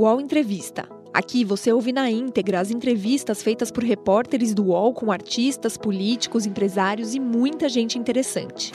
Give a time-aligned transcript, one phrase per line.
[0.00, 0.88] UOL Entrevista.
[1.12, 6.46] Aqui você ouve na íntegra as entrevistas feitas por repórteres do UOL com artistas, políticos,
[6.46, 8.72] empresários e muita gente interessante.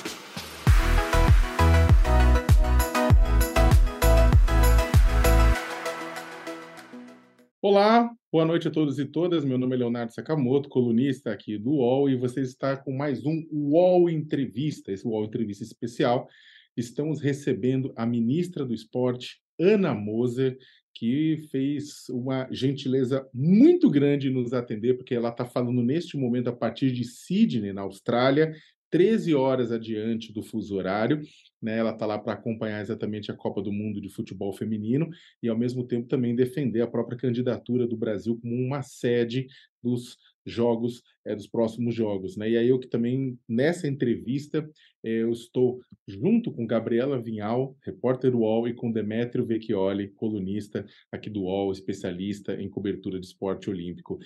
[7.60, 9.44] Olá, boa noite a todos e todas.
[9.44, 13.44] Meu nome é Leonardo Sakamoto, colunista aqui do UOL, e você está com mais um
[13.52, 16.30] UOL Entrevista, esse UOL Entrevista especial.
[16.78, 20.55] Estamos recebendo a ministra do Esporte, Ana Moser,
[20.95, 26.54] que fez uma gentileza muito grande nos atender, porque ela está falando neste momento a
[26.54, 28.55] partir de Sydney, na Austrália,
[28.90, 31.21] 13 horas adiante do fuso horário.
[31.62, 35.09] Né, ela está lá para acompanhar exatamente a Copa do Mundo de Futebol Feminino
[35.41, 39.48] e, ao mesmo tempo, também defender a própria candidatura do Brasil como uma sede
[39.84, 42.38] dos jogos, é, dos próximos jogos.
[42.38, 42.52] Né?
[42.52, 44.70] E aí eu que também, nessa entrevista,
[45.04, 50.85] é, eu estou junto com Gabriela Vinhal, repórter do UOL, e com Demétrio Vecchioli, colunista
[51.12, 54.20] aqui do UOL, especialista em cobertura de esporte olímpico.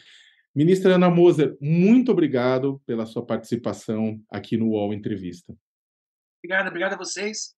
[0.53, 5.56] Ministra Ana Moser, muito obrigado pela sua participação aqui no UOL Entrevista.
[6.40, 7.56] Obrigado, obrigado a vocês.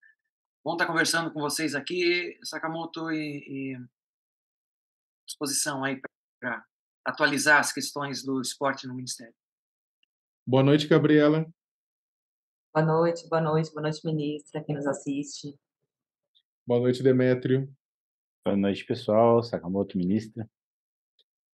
[0.64, 3.78] Bom estar conversando com vocês aqui, Sakamoto, e, e
[5.26, 6.64] disposição aí para
[7.06, 9.34] atualizar as questões do esporte no Ministério.
[10.46, 11.46] Boa noite, Gabriela.
[12.74, 15.54] Boa noite, boa noite, boa noite, ministra, quem nos assiste.
[16.66, 17.70] Boa noite, Demétrio.
[18.46, 19.44] Boa noite, pessoal.
[19.44, 20.50] Sakamoto, ministra.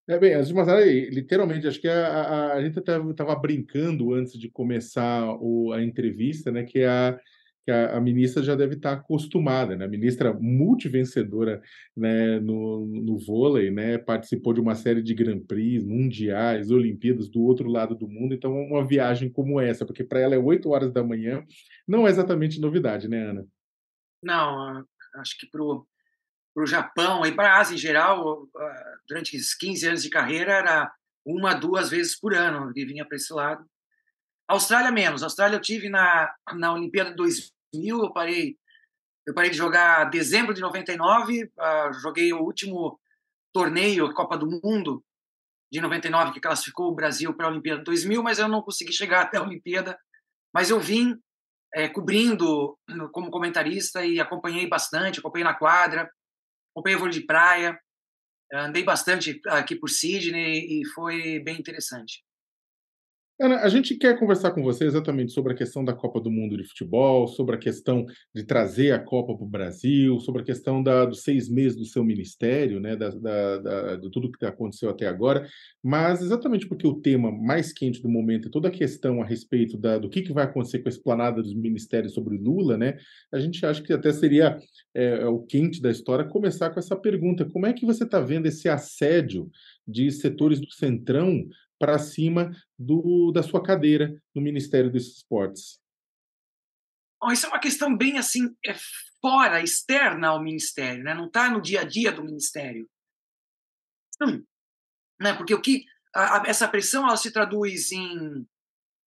[0.08, 4.14] É bem, antes de mais nada, literalmente, acho que a, a, a gente estava brincando
[4.14, 6.64] antes de começar o, a entrevista, né?
[6.64, 7.20] Que a,
[7.68, 9.84] que a, a, ministra já deve estar acostumada, né?
[9.84, 11.62] A ministra multivencedora
[11.94, 13.98] né, no, no vôlei, né?
[13.98, 18.34] Participou de uma série de Grand Prix, mundiais, Olimpíadas do outro lado do mundo.
[18.34, 21.44] Então, uma viagem como essa, porque para ela é 8 horas da manhã,
[21.86, 23.46] não é exatamente novidade, né, Ana?
[24.24, 28.48] Não, acho que para o Japão e para a Ásia em geral,
[29.10, 30.90] durante esses 15 anos de carreira, era
[31.26, 33.66] uma, duas vezes por ano que vinha para esse lado.
[34.48, 35.22] Austrália menos.
[35.22, 38.58] Austrália eu tive na, na Olimpíada 2000, eu parei,
[39.26, 43.00] eu parei de jogar dezembro de 99, uh, joguei o último
[43.54, 45.04] torneio, Copa do Mundo
[45.72, 49.22] de 99, que classificou o Brasil para a Olimpíada 2000, mas eu não consegui chegar
[49.24, 49.98] até a Olimpíada.
[50.54, 51.16] Mas eu vim
[51.74, 52.78] é, cobrindo
[53.12, 56.10] como comentarista e acompanhei bastante, acompanhei na quadra,
[56.72, 57.78] acompanhei vôlei de praia,
[58.54, 62.24] andei bastante aqui por Sydney e foi bem interessante.
[63.40, 66.58] Ana, a gente quer conversar com você exatamente sobre a questão da Copa do Mundo
[66.58, 68.04] de Futebol, sobre a questão
[68.34, 71.86] de trazer a Copa para o Brasil, sobre a questão da, dos seis meses do
[71.86, 75.48] seu ministério, né, da, da, da de tudo que aconteceu até agora,
[75.84, 79.78] mas exatamente porque o tema mais quente do momento é toda a questão a respeito
[79.78, 82.98] da, do que, que vai acontecer com a esplanada dos ministérios sobre Lula, né,
[83.32, 84.58] a gente acha que até seria
[84.96, 88.48] é, o quente da história começar com essa pergunta: como é que você está vendo
[88.48, 89.48] esse assédio
[89.88, 91.48] de setores do Centrão
[91.80, 95.80] para cima do, da sua cadeira no Ministério dos Esportes?
[97.22, 98.76] Bom, isso é uma questão bem assim, é
[99.22, 101.14] fora, externa ao Ministério, né?
[101.14, 102.88] não está no dia a dia do Ministério.
[104.22, 104.44] Hum,
[105.20, 105.34] né?
[105.34, 108.48] Porque o que a, a, essa pressão ela se traduz em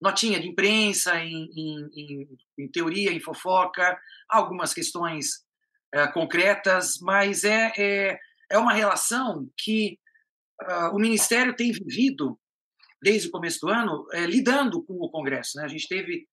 [0.01, 5.45] notinha de imprensa, em, em, em, em teoria, em fofoca, algumas questões
[5.93, 9.99] é, concretas, mas é, é, é uma relação que
[10.63, 12.39] uh, o Ministério tem vivido
[13.01, 15.57] desde o começo do ano, é, lidando com o Congresso.
[15.57, 15.63] Né?
[15.63, 16.27] A gente teve,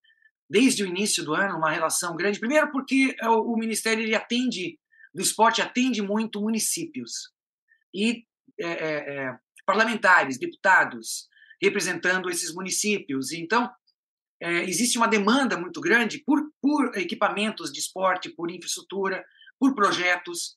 [0.48, 2.38] desde o início do ano, uma relação grande.
[2.38, 4.78] Primeiro, porque é, o, Ministério ele atende,
[5.14, 7.32] do esporte, atende muito municípios
[7.94, 8.24] e
[8.60, 9.34] é,
[9.64, 11.26] parlamentares, deputados,
[11.60, 13.32] representando esses municípios.
[13.32, 13.70] Então,
[14.40, 19.24] existe uma demanda muito grande por, por equipamentos de esporte, por infraestrutura,
[19.58, 20.56] por projetos.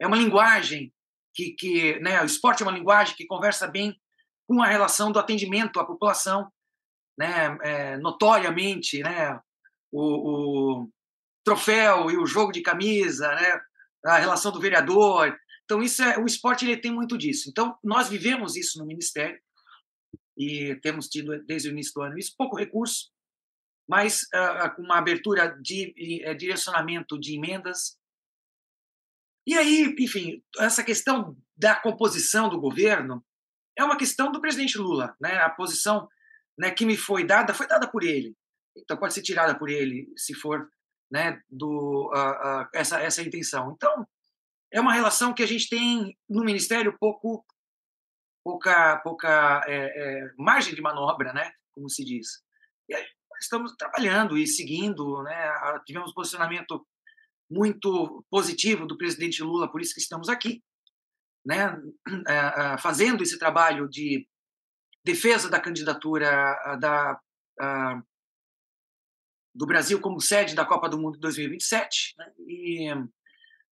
[0.00, 0.92] É uma linguagem
[1.34, 4.00] que, que né, o esporte é uma linguagem que conversa bem
[4.46, 6.50] com a relação do atendimento à população,
[7.18, 9.38] né, é, notoriamente, né,
[9.92, 10.90] o, o,
[11.44, 13.60] troféu e o jogo de camisa, né,
[14.06, 15.36] a relação do vereador.
[15.64, 17.48] Então isso é o esporte ele tem muito disso.
[17.48, 19.38] Então nós vivemos isso no ministério
[20.36, 23.10] e temos tido desde o início do ano isso pouco recurso,
[23.88, 25.94] mas uh, com uma abertura de
[26.26, 27.98] uh, direcionamento de emendas.
[29.46, 33.24] E aí, enfim, essa questão da composição do governo
[33.76, 35.38] é uma questão do presidente Lula, né?
[35.38, 36.08] A posição
[36.58, 38.36] né, que me foi dada foi dada por ele,
[38.76, 40.68] então pode ser tirada por ele se for
[41.10, 43.72] né, do uh, uh, essa essa intenção.
[43.72, 44.06] Então
[44.72, 47.44] é uma relação que a gente tem no ministério pouco
[48.44, 51.52] pouca pouca é, é, margem de manobra, né?
[51.72, 52.42] Como se diz.
[52.88, 53.04] E aí,
[53.40, 55.52] estamos trabalhando e seguindo, né?
[55.86, 56.86] Tivemos um posicionamento
[57.50, 60.62] muito positivo do presidente Lula, por isso que estamos aqui.
[61.44, 61.76] Né,
[62.80, 64.26] fazendo esse trabalho de
[65.04, 67.20] defesa da candidatura da,
[69.54, 72.88] do Brasil como sede da Copa do Mundo 2027, né, e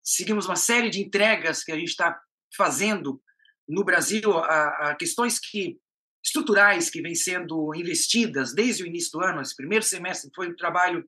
[0.03, 2.19] seguimos uma série de entregas que a gente está
[2.55, 3.21] fazendo
[3.67, 5.79] no Brasil a, a, questões que
[6.23, 9.41] estruturais que vêm sendo investidas desde o início do ano.
[9.41, 11.07] Esse primeiro semestre foi um trabalho,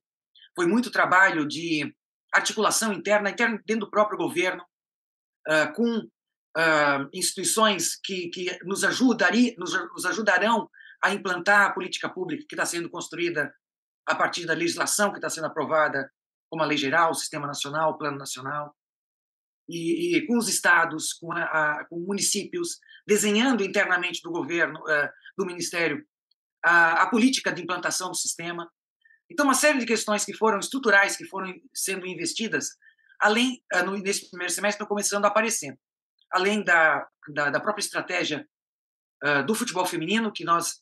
[0.56, 1.94] foi muito trabalho de
[2.31, 4.63] articulação interna, interna dentro do próprio governo,
[5.50, 6.08] uh, com
[6.57, 10.69] uh, instituições que, que nos, ajudaria, nos, nos ajudarão
[11.03, 13.53] a implantar a política pública que está sendo construída
[14.06, 16.12] a partir da legislação que está sendo aprovada,
[16.50, 18.75] como a Lei Geral, o Sistema Nacional, o Plano Nacional
[19.69, 25.09] e, e com os estados, com, a, a, com, municípios, desenhando internamente do governo, uh,
[25.38, 26.06] do Ministério,
[26.63, 28.69] a, a, política de implantação do sistema.
[29.30, 32.71] Então, uma série de questões que foram estruturais, que foram sendo investidas,
[33.19, 35.77] além, no, nesse primeiro semestre, estão começando a aparecer.
[36.31, 38.48] Além da, da, da própria estratégia
[39.24, 40.81] uh, do futebol feminino, que nós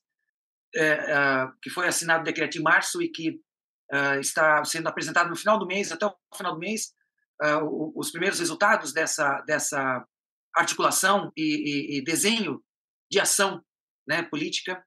[1.63, 3.41] que foi assinado o decreto em março e que
[4.19, 6.93] está sendo apresentado no final do mês, até o final do mês,
[7.41, 10.05] uh, os primeiros resultados dessa, dessa
[10.55, 11.43] articulação e,
[11.95, 12.63] e, e desenho
[13.09, 13.63] de ação
[14.07, 14.83] né, política.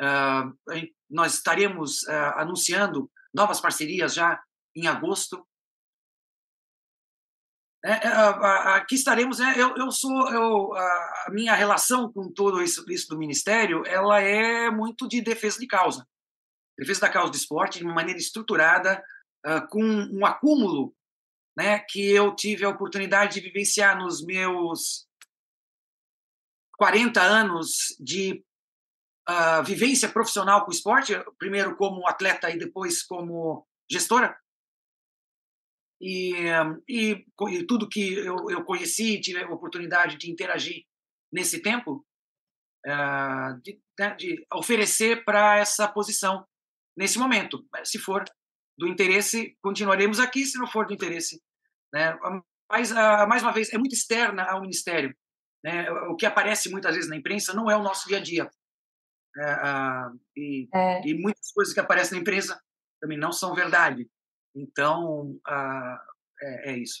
[0.00, 4.40] Uh, nós estaremos uh, anunciando novas parcerias já
[4.74, 5.46] em agosto.
[7.84, 8.08] É, é
[8.76, 9.38] aqui estaremos.
[9.38, 14.20] Né, eu, eu sou eu, a minha relação com tudo isso, isso do ministério, ela
[14.20, 16.06] é muito de defesa de causa,
[16.78, 19.02] defesa da causa do esporte de uma maneira estruturada,
[19.46, 20.94] uh, com um acúmulo
[21.56, 25.06] né, que eu tive a oportunidade de vivenciar nos meus
[26.76, 28.42] 40 anos de
[29.28, 34.39] uh, vivência profissional com o esporte, primeiro como atleta e depois como gestora.
[36.00, 36.32] E,
[36.88, 40.84] e, e tudo que eu, eu conheci, tive a oportunidade de interagir
[41.32, 42.04] nesse tempo,
[42.86, 46.46] uh, de, né, de oferecer para essa posição
[46.96, 47.64] nesse momento.
[47.84, 48.24] Se for
[48.78, 51.40] do interesse, continuaremos aqui, se não for do interesse,
[51.92, 52.18] né?
[52.70, 55.14] Mas, ah, mais uma vez, é muito externa ao Ministério.
[55.62, 55.90] Né?
[55.90, 58.50] O que aparece muitas vezes na imprensa não é o nosso dia a dia.
[59.36, 61.06] É, ah, e, é.
[61.06, 62.60] e, muitas coisas que aparecem na imprensa
[63.00, 64.08] também não são verdade.
[64.54, 66.00] Então, ah,
[66.42, 67.00] é, é isso.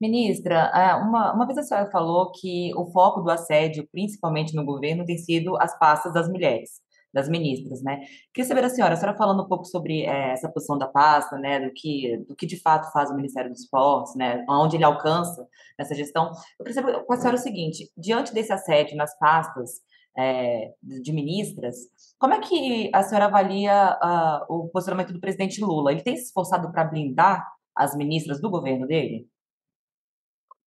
[0.00, 0.70] Ministra,
[1.02, 5.16] uma, uma vez a senhora falou que o foco do assédio, principalmente no governo, tem
[5.16, 6.84] sido as pastas das mulheres
[7.14, 8.00] das ministras, né?
[8.34, 11.38] Queria saber da senhora, a senhora falando um pouco sobre é, essa posição da pasta,
[11.38, 14.84] né, do que, do que de fato faz o Ministério dos Esportes, né, onde ele
[14.84, 15.46] alcança
[15.78, 16.32] nessa gestão.
[16.58, 19.80] Eu queria saber com a senhora o seguinte, diante desse assédio nas pastas
[20.16, 21.76] é, de ministras,
[22.18, 25.92] como é que a senhora avalia uh, o posicionamento do presidente Lula?
[25.92, 27.44] Ele tem se esforçado para blindar
[27.76, 29.28] as ministras do governo dele?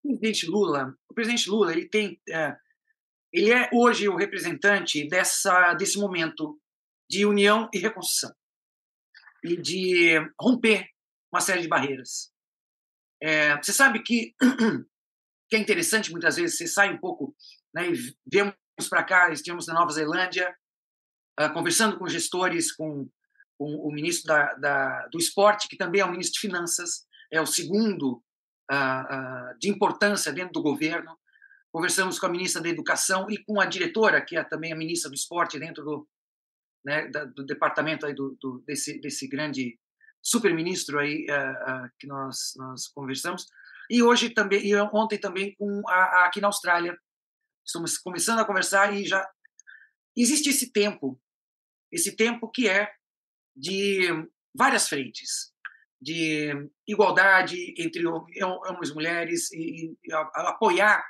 [0.04, 2.56] O presidente Lula, o presidente Lula, ele tem é,
[3.32, 6.60] ele é hoje o representante dessa, desse momento
[7.10, 8.34] de união e reconstrução
[9.44, 10.88] e de romper
[11.32, 12.32] uma série de barreiras.
[13.22, 14.34] É, você sabe que,
[15.50, 17.36] que é interessante muitas vezes, você sai um pouco,
[17.74, 18.54] né, e vemos
[18.86, 20.56] para cá, estivemos na Nova Zelândia,
[21.40, 23.10] uh, conversando com gestores, com,
[23.58, 27.42] com o ministro da, da, do esporte, que também é o ministro de finanças, é
[27.42, 28.22] o segundo
[28.72, 31.18] uh, uh, de importância dentro do governo,
[31.72, 35.10] conversamos com a ministra da Educação e com a diretora, que é também a ministra
[35.10, 36.08] do Esporte, dentro do,
[36.86, 39.78] né, do departamento aí do, do, desse, desse grande
[40.22, 41.26] super-ministro aí
[42.00, 43.46] que nós, nós conversamos.
[43.90, 46.98] E hoje também, e ontem também com a, a, aqui na Austrália,
[47.68, 49.30] estamos começando a conversar e já
[50.16, 51.22] existe esse tempo,
[51.92, 52.90] esse tempo que é
[53.56, 54.08] de
[54.56, 55.52] várias frentes,
[56.02, 56.52] de
[56.88, 61.06] igualdade entre homens e mulheres e, e apoiar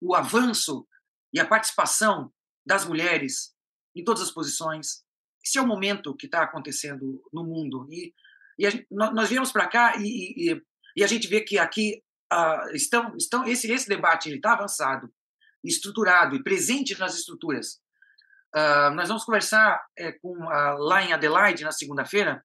[0.00, 0.86] o avanço
[1.32, 2.32] e a participação
[2.66, 3.54] das mulheres
[3.94, 5.04] em todas as posições.
[5.44, 7.86] Esse é o momento que está acontecendo no mundo.
[7.90, 8.12] E,
[8.58, 10.62] e a, nós viemos para cá e, e,
[10.96, 12.02] e, a gente vê que aqui
[12.32, 15.12] uh, estão, estão esse, esse debate está avançado,
[15.64, 17.80] estruturado e presente nas estruturas.
[18.54, 22.44] Uh, nós vamos conversar é, com, uh, lá em Adelaide, na segunda-feira,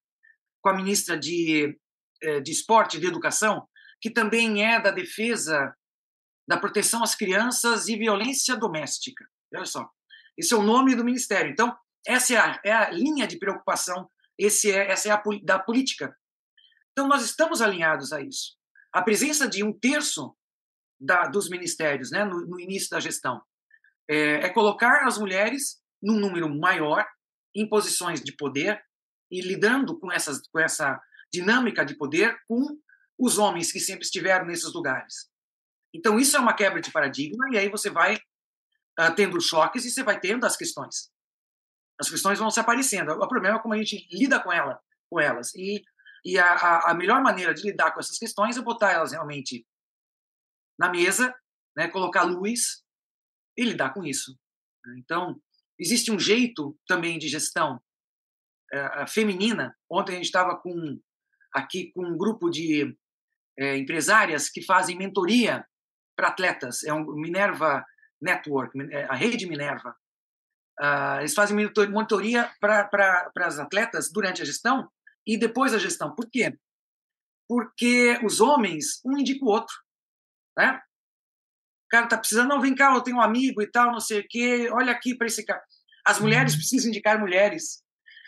[0.62, 1.80] com a ministra de,
[2.24, 3.68] eh, de Esporte e de Educação,
[4.02, 5.76] que também é da defesa
[6.48, 9.24] da proteção às crianças e violência doméstica.
[9.54, 9.88] Olha só,
[10.36, 11.52] esse é o nome do ministério.
[11.52, 15.60] Então, essa é a, é a linha de preocupação, esse é, essa é a da
[15.60, 16.16] política.
[16.92, 18.56] Então, nós estamos alinhados a isso.
[18.92, 20.36] A presença de um terço
[21.00, 23.42] da, dos ministérios né, no, no, início da gestão
[24.10, 27.06] é, é colocar as mulheres num número maior
[27.56, 28.82] em posições de poder
[29.32, 31.00] e lidando com, essas, com essa
[31.32, 32.78] dinâmica de poder com
[33.18, 35.30] os homens que sempre estiveram nesses lugares.
[35.94, 39.92] Então, isso é uma quebra de paradigma, e aí você vai uh, tendo choques e
[39.92, 41.10] você vai tendo as questões.
[42.00, 43.12] As questões vão se aparecendo.
[43.12, 44.78] O problema é como a gente lida com, ela,
[45.10, 45.56] com elas.
[45.56, 45.82] E,
[46.26, 49.66] e a, a melhor maneira de lidar com essas questões é botar elas realmente
[50.78, 51.34] na mesa,
[51.76, 52.84] né, colocar luz
[53.58, 54.38] e lidar com isso.
[54.98, 55.42] Então,
[55.80, 57.82] existe um jeito também de gestão
[58.74, 59.76] uh, feminina.
[59.90, 61.00] Ontem a gente estava com
[61.54, 62.96] aqui com um grupo de
[63.58, 65.66] é, empresárias que fazem mentoria
[66.16, 66.84] para atletas.
[66.84, 67.86] É um Minerva
[68.22, 69.96] Network, é, a rede Minerva.
[70.78, 71.56] Uh, eles fazem
[71.90, 74.92] monitoria para as atletas durante a gestão
[75.26, 76.14] e depois da gestão.
[76.14, 76.58] Por quê?
[77.48, 79.74] Porque os homens, um indica o outro.
[80.58, 80.80] Né?
[81.86, 84.22] O cara está precisando, não, vem cá, eu tenho um amigo e tal, não sei
[84.22, 85.64] o quê, olha aqui para esse cara.
[86.06, 86.60] As mulheres uhum.
[86.60, 87.84] precisam indicar mulheres.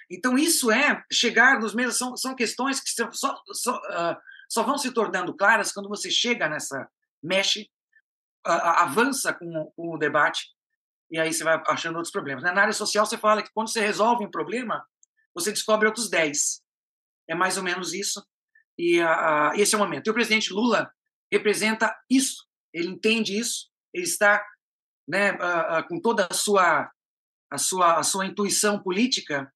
[0.10, 3.10] Então, isso é chegar nos mesmos, são, são questões que só,
[3.52, 4.18] só, uh,
[4.50, 6.88] só vão se tornando claras quando você chega nessa,
[7.22, 7.70] mexe,
[8.48, 10.48] uh, avança com, com, o debate,
[11.12, 12.44] e aí você vai achando outros problemas.
[12.44, 14.86] Na área social, você fala que quando você resolve um problema,
[15.34, 16.62] você descobre outros 10.
[17.30, 18.26] É mais ou menos isso,
[18.78, 20.08] e uh, esse é o momento.
[20.08, 20.90] E o presidente Lula
[21.32, 24.46] representa isso, ele entende isso, ele está
[25.08, 25.38] né,
[25.88, 26.92] com toda a sua,
[27.52, 29.52] a sua, a sua intuição política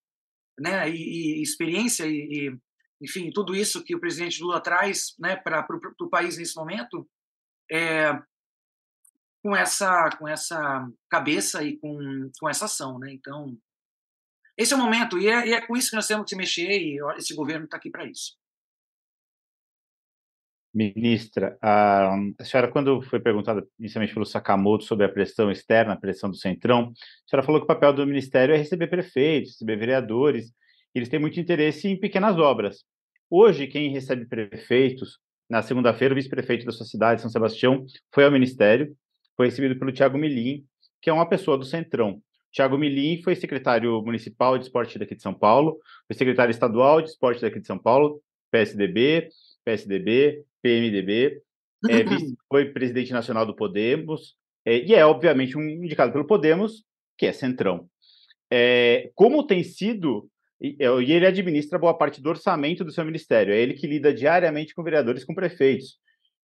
[0.59, 2.11] né, e, e experiência e,
[2.49, 2.59] e,
[3.01, 5.65] enfim, tudo isso que o presidente Lula traz né, para
[5.99, 7.09] o país nesse momento,
[7.69, 8.13] é,
[9.43, 13.11] com essa com essa cabeça e com, com essa ação, né?
[13.11, 13.57] Então,
[14.55, 16.35] esse é o momento e é, e é com isso que nós temos que se
[16.35, 18.37] mexer e esse governo está aqui para isso.
[20.73, 25.97] Ministra, a, a, senhora, quando foi perguntada inicialmente pelo Sakamoto sobre a pressão externa, a
[25.97, 26.93] pressão do Centrão,
[27.25, 30.53] a senhora falou que o papel do Ministério é receber prefeitos, receber vereadores,
[30.95, 32.85] eles têm muito interesse em pequenas obras.
[33.29, 38.31] Hoje, quem recebe prefeitos, na segunda-feira, o vice-prefeito da sua cidade, São Sebastião, foi ao
[38.31, 38.95] Ministério,
[39.35, 40.65] foi recebido pelo Tiago Milim,
[41.01, 42.21] que é uma pessoa do Centrão.
[42.51, 47.09] Tiago Milim foi secretário municipal de esporte daqui de São Paulo, foi secretário estadual de
[47.09, 49.29] esporte daqui de São Paulo, PSDB,
[49.65, 51.41] PSDB, PMDB,
[51.89, 52.03] é,
[52.49, 56.83] foi presidente nacional do Podemos, é, e é, obviamente, um indicado pelo Podemos,
[57.17, 57.87] que é Centrão.
[58.51, 63.05] É, como tem sido, e, é, e ele administra boa parte do orçamento do seu
[63.05, 65.97] ministério, é ele que lida diariamente com vereadores, com prefeitos,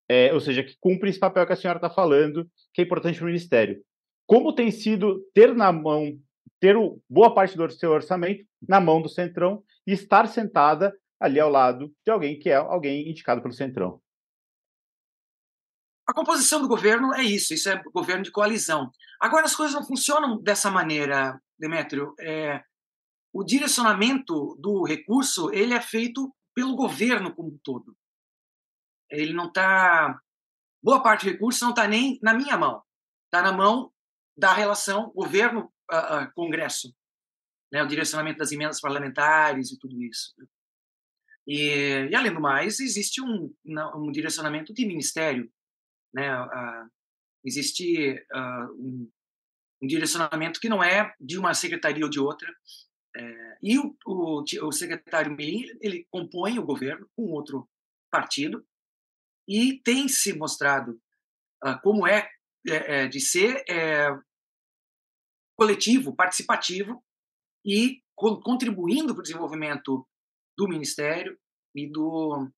[0.08, 3.18] é, ou seja, que cumpre esse papel que a senhora está falando, que é importante
[3.18, 3.82] para o ministério.
[4.26, 6.16] Como tem sido ter na mão,
[6.60, 11.40] ter o, boa parte do seu orçamento na mão do Centrão e estar sentada ali
[11.40, 14.00] ao lado de alguém que é alguém indicado pelo Centrão?
[16.06, 18.90] A composição do governo é isso, isso é governo de coalizão.
[19.20, 22.14] Agora, as coisas não funcionam dessa maneira, Demétrio.
[22.20, 22.62] É,
[23.32, 27.96] o direcionamento do recurso ele é feito pelo governo como um todo.
[29.10, 30.18] Ele não está.
[30.82, 32.82] Boa parte do recurso não está nem na minha mão,
[33.24, 33.92] está na mão
[34.36, 36.94] da relação governo-congresso,
[37.72, 40.34] né, o direcionamento das emendas parlamentares e tudo isso.
[41.46, 43.52] E, e além do mais, existe um,
[43.94, 45.50] um direcionamento de ministério
[46.16, 46.40] né?
[46.40, 46.90] Uh,
[47.44, 49.10] existe uh, um,
[49.82, 52.50] um, direcionamento que não é de uma secretaria ou de outra.
[53.14, 57.68] É, e o, o, o secretário Mirim, ele compõe o governo com outro
[58.10, 58.66] partido
[59.46, 61.00] e tem se mostrado
[61.64, 62.30] uh, como é,
[62.66, 64.08] é, é de ser é,
[65.54, 67.04] coletivo, participativo
[67.64, 70.08] e co contribuindo para o desenvolvimento
[70.56, 71.36] do ministério
[71.74, 72.50] e do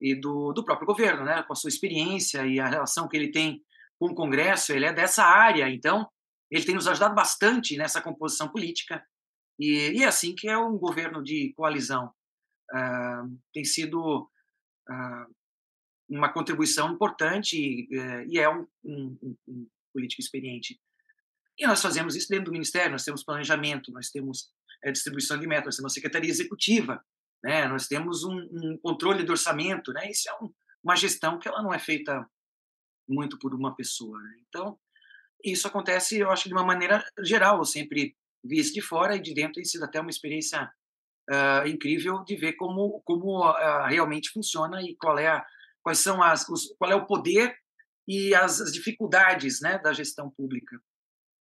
[0.00, 1.44] e do, do próprio governo, né?
[1.44, 3.62] com a sua experiência e a relação que ele tem
[4.00, 6.10] com o Congresso, ele é dessa área, então
[6.50, 9.00] ele tem nos ajudado bastante nessa composição política,
[9.58, 12.12] e, e é assim que é um governo de coalizão.
[12.72, 14.28] Uh, tem sido
[14.88, 15.34] uh,
[16.08, 20.80] uma contribuição importante e, uh, e é um, um, um, político experiente.
[21.58, 24.50] E nós fazemos isso dentro do Ministério, nós temos planejamento, nós temos
[24.82, 27.04] é, distribuição de metas, nós temos secretaria executiva,
[27.42, 27.66] né?
[27.66, 30.10] Nós temos um, um controle do orçamento, né?
[30.10, 32.26] Isso é um, uma gestão que ela não é feita
[33.08, 34.18] muito por uma pessoa.
[34.20, 34.40] Né?
[34.48, 34.78] Então,
[35.44, 37.58] isso acontece, eu acho, de uma maneira geral.
[37.58, 40.70] Eu sempre vi isso de fora e de dentro tem sido até uma experiência
[41.30, 45.46] uh, incrível de ver como, como uh, realmente funciona e qual é a,
[45.82, 47.56] quais são as, os, qual é o poder
[48.06, 50.80] e as, as dificuldades né, da gestão pública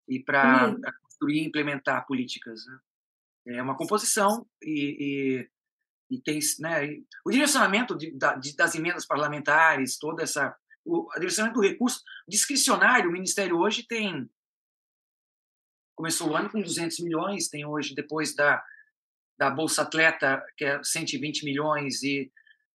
[0.08, 2.60] e para construir e implementar políticas.
[2.66, 3.56] Né?
[3.56, 5.48] É uma composição e,
[6.10, 11.66] e tem né, o direcionamento de, de, das emendas parlamentares, toda essa o direcionamento do
[11.66, 13.10] recurso discricionário.
[13.10, 14.28] O Ministério hoje tem
[15.94, 18.62] começou o ano com 200 milhões, tem hoje depois da
[19.38, 22.30] da Bolsa Atleta que é 120 milhões e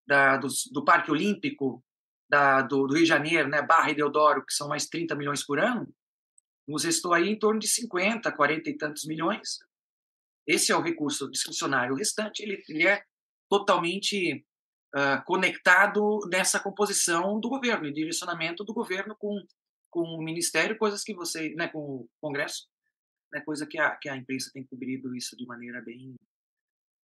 [0.08, 1.84] da, do, do Parque Olímpico
[2.28, 5.46] da, do, do, Rio de Janeiro, né, Barra e Deodoro, que são mais 30 milhões
[5.46, 5.88] por ano,
[6.68, 9.60] nos restou aí em torno de 50, 40 e tantos milhões.
[10.48, 11.94] Esse é o recurso discricionário.
[11.94, 13.04] O restante ele, ele é
[13.50, 14.46] totalmente
[14.96, 19.46] uh, conectado nessa composição do governo, e direcionamento do governo com,
[19.90, 22.68] com o ministério, coisas que você, né, com o Congresso,
[23.32, 26.16] né, coisa que a, que a imprensa tem cobrido isso de maneira bem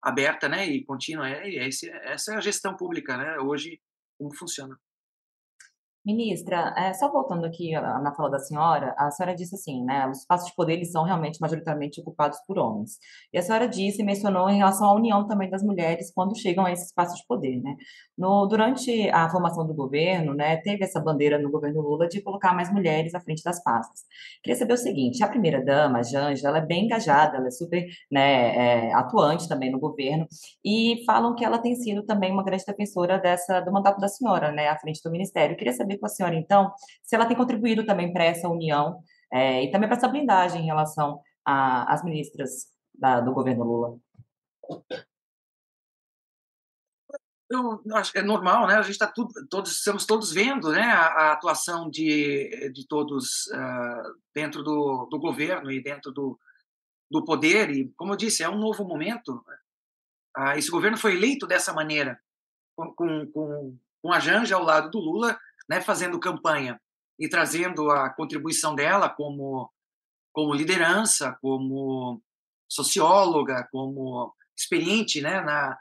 [0.02, 1.30] aberta, né, e contínua.
[1.30, 3.82] É, é esse, essa é a gestão pública, né, hoje
[4.18, 4.80] como funciona.
[6.04, 10.22] Ministra, é, só voltando aqui na fala da senhora, a senhora disse assim, né, os
[10.22, 12.98] espaços de poder são realmente majoritariamente ocupados por homens.
[13.32, 16.66] E a senhora disse e mencionou em relação à união também das mulheres quando chegam
[16.66, 17.76] a esses espaços de poder, né?
[18.18, 22.54] No, durante a formação do governo, né, teve essa bandeira no governo Lula de colocar
[22.56, 24.02] mais mulheres à frente das pastas.
[24.44, 27.86] Queria saber o seguinte, a primeira-dama, a Janja, ela é bem engajada, ela é super
[28.12, 30.28] né, é, atuante também no governo,
[30.66, 34.52] e falam que ela tem sido também uma grande defensora dessa, do mandato da senhora,
[34.52, 35.56] né, à frente do ministério.
[35.56, 39.64] Queria saber com a senhora, então, se ela tem contribuído também para essa união é,
[39.64, 43.98] e também para essa blindagem em relação às ministras da, do governo Lula.
[47.50, 47.82] Eu
[48.16, 48.76] é normal, né?
[48.76, 53.48] A gente está tudo, todos estamos todos vendo, né, a, a atuação de, de todos
[53.48, 56.40] uh, dentro do, do governo e dentro do,
[57.10, 59.44] do poder e, como eu disse, é um novo momento.
[60.38, 62.18] Uh, esse governo foi eleito dessa maneira,
[62.74, 65.38] com, com, com a Janja ao lado do Lula,
[65.72, 66.78] né, fazendo campanha
[67.18, 69.72] e trazendo a contribuição dela como,
[70.34, 72.22] como liderança, como
[72.70, 75.80] socióloga, como experiente né, na,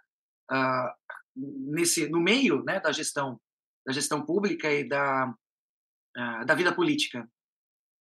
[0.48, 3.40] uh, nesse, no meio né, da gestão
[3.84, 5.34] da gestão pública e da,
[6.16, 7.28] uh, da vida política.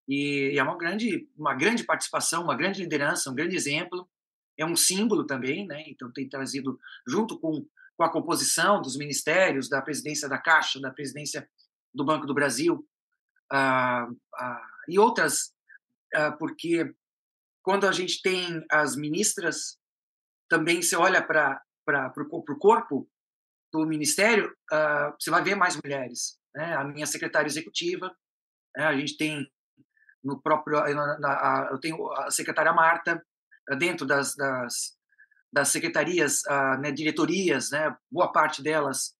[0.07, 4.07] E, e, é uma grande, uma grande participação, uma grande liderança, um grande exemplo.
[4.55, 5.85] É um símbolo também, né?
[5.87, 6.77] então tem trazido,
[7.07, 7.65] junto com,
[7.97, 11.49] com a composição dos ministérios, da presidência da Caixa, da presidência
[11.99, 12.87] do Banco do Brasil
[13.51, 15.53] ah, ah, e outras,
[16.15, 16.95] ah, porque
[17.61, 19.77] quando a gente tem as ministras,
[20.47, 21.61] também você olha para
[22.15, 23.07] o corpo
[23.71, 24.55] do ministério,
[25.19, 26.39] você vai ver mais mulheres.
[26.55, 26.73] Né?
[26.73, 28.15] A minha secretária executiva,
[28.75, 28.85] né?
[28.85, 29.45] a gente tem
[30.23, 33.23] no próprio, na, na, eu tenho a secretária Marta
[33.77, 34.97] dentro das, das,
[35.51, 36.41] das secretarias,
[36.79, 39.15] né, diretorias, né, boa parte delas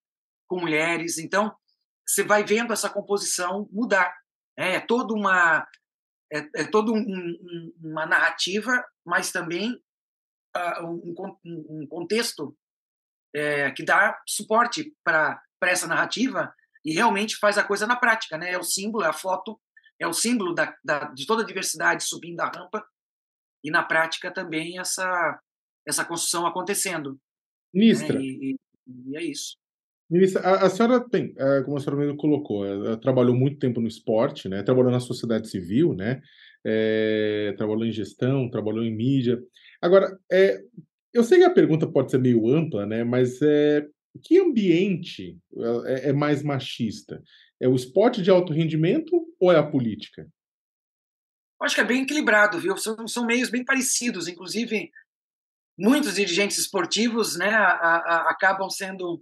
[0.48, 1.20] com mulheres.
[1.20, 1.56] Então,
[2.10, 4.16] você vai vendo essa composição mudar.
[4.58, 5.68] É, é toda uma
[6.32, 9.74] é, é toda um, um, uma narrativa, mas também
[10.56, 12.56] uh, um, um, contexto
[13.36, 18.52] é, que dá suporte para essa narrativa e realmente faz a coisa na prática, né?
[18.52, 19.60] É o símbolo, é a foto,
[20.00, 22.86] é o símbolo da, da, de toda a diversidade subindo a rampa
[23.64, 25.40] e na prática também essa
[25.88, 27.20] essa construção acontecendo.
[27.74, 28.18] Ministra.
[28.18, 28.22] Né?
[28.22, 29.59] E, e, e é isso.
[30.10, 32.66] Ministra, a, a, senhora tem, é, como a senhora mesmo colocou,
[32.98, 34.64] trabalhou muito tempo no esporte, né?
[34.64, 36.20] Trabalhou na sociedade civil, né?
[36.66, 39.40] É, trabalhou em gestão, trabalhou em mídia.
[39.80, 40.60] Agora, é,
[41.14, 43.04] eu sei que a pergunta pode ser meio ampla, né?
[43.04, 43.86] Mas é,
[44.24, 45.38] que ambiente
[45.86, 47.22] é, é mais machista?
[47.60, 50.28] É o esporte de alto rendimento ou é a política?
[51.62, 52.76] Acho que é bem equilibrado, viu?
[52.78, 54.90] São, são meios bem parecidos, inclusive
[55.78, 59.22] muitos dirigentes esportivos, né, a, a, acabam sendo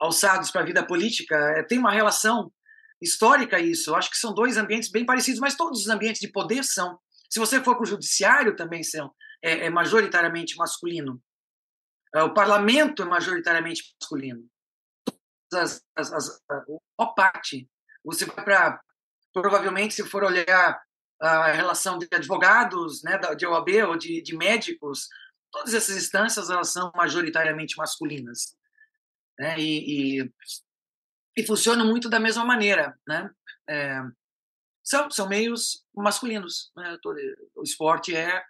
[0.00, 2.52] alçados para a vida política, é, tem uma relação
[3.00, 3.90] histórica isso.
[3.90, 6.98] Eu acho que são dois ambientes bem parecidos, mas todos os ambientes de poder são.
[7.30, 9.12] Se você for para o judiciário, também são.
[9.42, 11.22] É, é majoritariamente masculino.
[12.14, 14.46] É, o parlamento é majoritariamente masculino.
[15.52, 16.42] As, as, as,
[16.98, 17.68] a parte.
[18.04, 18.80] Você vai para.
[19.32, 20.80] Provavelmente, se for olhar
[21.20, 25.08] a relação de advogados, né, de OAB ou de, de médicos,
[25.50, 28.56] todas essas instâncias elas são majoritariamente masculinas
[29.38, 29.58] né?
[29.58, 30.32] E, e,
[31.36, 33.30] e funcionam muito da mesma maneira, né?
[33.68, 34.00] É,
[34.84, 36.70] são, são meios masculinos.
[36.76, 36.96] Né?
[37.56, 38.42] O esporte é,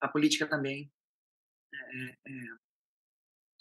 [0.00, 0.90] a política também.
[1.74, 2.04] É,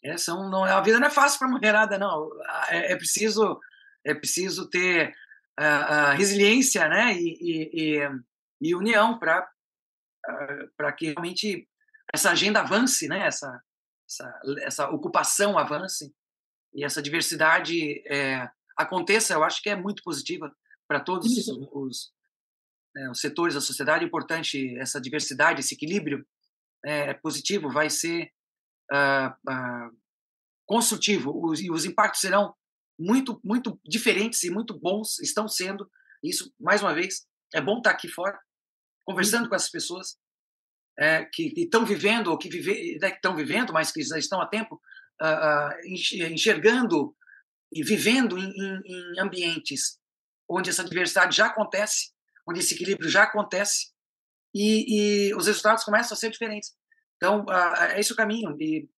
[0.05, 2.29] é, é são, não, a vida não é fácil para a mulherada, não.
[2.69, 3.59] É, é, preciso,
[4.05, 5.15] é preciso ter
[5.57, 7.13] a, a resiliência né?
[7.13, 8.09] e, e, e,
[8.61, 9.49] e união para
[10.77, 11.67] para que realmente
[12.13, 13.25] essa agenda avance, né?
[13.25, 13.63] essa,
[14.07, 16.13] essa, essa ocupação avance
[16.73, 20.53] e essa diversidade é, aconteça, eu acho que é muito positiva
[20.87, 22.11] para todos os,
[22.95, 24.03] é, os, setores da sociedade.
[24.03, 26.25] É importante essa diversidade, esse equilíbrio
[26.85, 28.31] é, positivo, vai ser
[28.91, 29.97] uh, uh,
[30.65, 32.55] construtivo os, e os impactos serão
[32.97, 35.89] muito, muito diferentes e muito bons, estão sendo.
[36.23, 38.37] Isso, mais uma vez, é bom estar aqui fora,
[39.05, 40.17] conversando com essas pessoas
[40.97, 44.47] é, que estão vivendo, ou que, vive, né, estão vivendo, mas que já estão há
[44.47, 44.79] tempo,
[45.85, 47.15] enxergando
[47.71, 49.99] e vivendo em, em, em ambientes
[50.49, 52.11] onde essa diversidade já acontece,
[52.47, 53.91] onde esse equilíbrio já acontece,
[54.53, 56.71] e, e os resultados começam a ser diferentes.
[57.17, 58.55] Então, uh, é esse o caminho.
[58.59, 58.89] E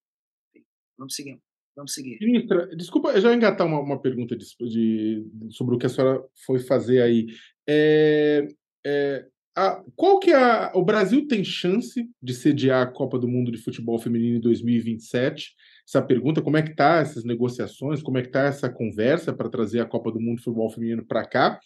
[0.98, 1.40] vamos seguir.
[1.76, 2.18] Vamos seguir.
[2.22, 6.60] Ministra, desculpa, já engatar uma, uma pergunta de, de, sobre o que a senhora foi
[6.60, 7.28] fazer aí.
[7.68, 8.48] É,
[8.86, 13.28] é, a, qual que é a, o Brasil tem chance de sediar a Copa do
[13.28, 15.54] Mundo de Futebol Feminino em 2027?
[15.88, 19.50] Essa pergunta, como é que tá essas negociações, como é que tá essa conversa para
[19.50, 21.60] trazer a Copa do Mundo de Futebol Feminino para cá?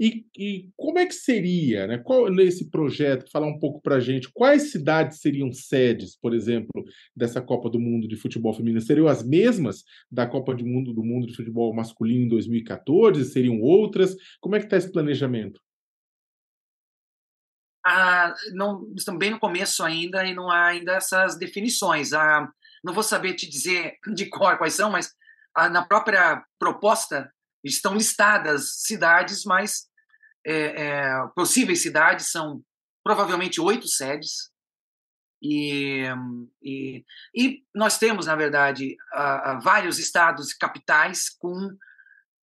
[0.00, 1.98] E, e, como é que seria, né?
[1.98, 6.84] Qual nesse projeto, falar um pouco para a gente, quais cidades seriam sedes, por exemplo,
[7.16, 8.80] dessa Copa do Mundo de Futebol Feminino?
[8.80, 13.24] Seriam as mesmas da Copa do Mundo do Mundo de Futebol Masculino em 2014?
[13.24, 14.14] Seriam outras?
[14.40, 15.60] Como é que está esse planejamento?
[17.84, 22.12] Ah, não, estamos bem no começo ainda e não há ainda essas definições.
[22.12, 22.48] Ah,
[22.82, 25.14] não vou saber te dizer de cor quais são, mas
[25.54, 27.32] ah, na própria proposta
[27.64, 29.88] estão listadas cidades, mas
[30.46, 32.62] é, é, possíveis cidades são
[33.04, 34.50] provavelmente oito sedes.
[35.42, 36.04] E,
[36.60, 38.96] e, e, nós temos, na verdade,
[39.62, 41.76] vários estados e capitais com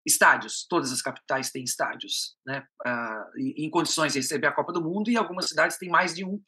[0.05, 0.67] estádios.
[0.69, 2.67] Todas as capitais têm estádios, né?
[3.37, 6.39] em condições de receber a Copa do Mundo, e algumas cidades têm mais de um,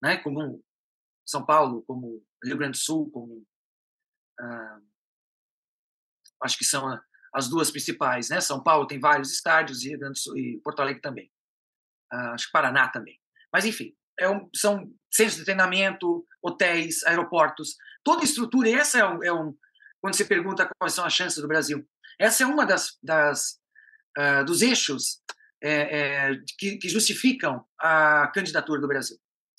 [0.00, 0.16] né?
[0.18, 0.62] como
[1.26, 3.46] São Paulo, como Rio Grande do Sul, como.
[6.42, 7.00] acho que são
[7.34, 8.40] as duas principais, né?
[8.40, 9.96] São Paulo tem vários estádios e,
[10.36, 11.30] e Porto Alegre também.
[12.12, 13.20] Uh, acho que Paraná também.
[13.52, 18.68] Mas, enfim, é um, são centros de treinamento, hotéis, aeroportos, toda estrutura.
[18.68, 19.56] E essa é um, é um,
[20.00, 21.84] quando você pergunta quais são as chances do Brasil,
[22.18, 23.58] essa é uma das, das
[24.16, 25.22] uh, dos eixos
[25.62, 29.16] é, é, que, que, justificam a candidatura do Brasil.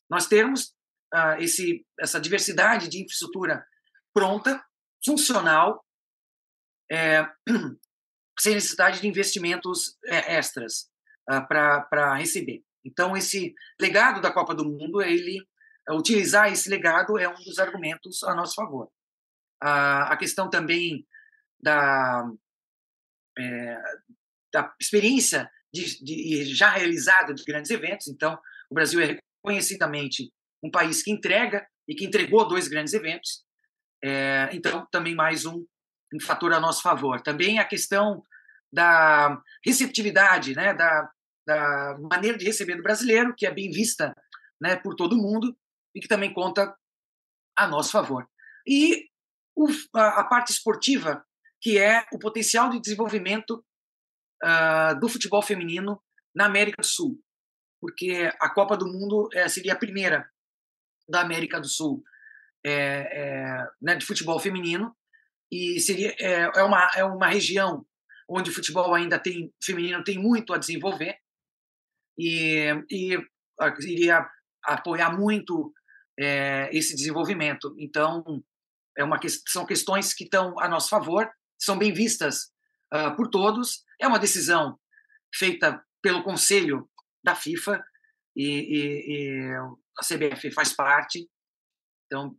[0.09, 0.74] Nós temos
[1.13, 3.65] uh, esse, essa diversidade de infraestrutura
[4.13, 4.63] pronta,
[5.03, 5.83] funcional,
[6.91, 7.25] é,
[8.39, 10.89] sem necessidade de investimentos é, extras
[11.29, 12.63] uh, para receber.
[12.83, 15.45] Então, esse legado da Copa do Mundo, ele
[15.91, 18.85] utilizar esse legado é um dos argumentos a nosso favor.
[19.63, 21.05] Uh, a questão também
[21.59, 22.29] da,
[23.37, 23.81] é,
[24.53, 28.07] da experiência de, de, já realizada de grandes eventos.
[28.07, 28.39] Então,
[28.69, 30.31] o Brasil é reconhecidamente
[30.63, 33.43] um país que entrega e que entregou dois grandes eventos.
[34.03, 35.65] É, então, também mais um
[36.13, 37.21] um fator a nosso favor.
[37.21, 38.23] Também a questão
[38.71, 41.09] da receptividade, né, da,
[41.45, 44.13] da maneira de receber do brasileiro, que é bem vista
[44.59, 45.55] né, por todo mundo
[45.93, 46.75] e que também conta
[47.57, 48.27] a nosso favor.
[48.67, 49.09] E
[49.55, 51.23] o, a, a, parte esportiva,
[51.61, 53.63] que é o potencial de desenvolvimento
[54.43, 56.01] uh, do futebol feminino
[56.35, 57.21] na América do Sul,
[57.79, 60.29] porque a Copa do Mundo é, seria a primeira
[61.07, 62.03] da América do Sul
[62.65, 64.95] é, é, né, de futebol feminino
[65.51, 67.85] e seria é, é, uma é uma região
[68.27, 71.15] onde o futebol ainda tem feminino tem muito a desenvolver
[72.17, 73.17] e, e
[73.81, 74.27] iria
[74.63, 75.73] apoiar muito
[76.19, 77.75] é, esse desenvolvimento.
[77.77, 78.43] Então
[78.97, 82.51] é uma são questões que estão a nosso favor, são bem vistas
[82.93, 83.83] uh, por todos.
[83.99, 84.79] É uma decisão
[85.33, 86.89] feita pelo Conselho
[87.23, 87.83] da FIFA
[88.35, 89.51] e, e, e
[89.97, 91.29] a CBF faz parte.
[92.05, 92.35] Então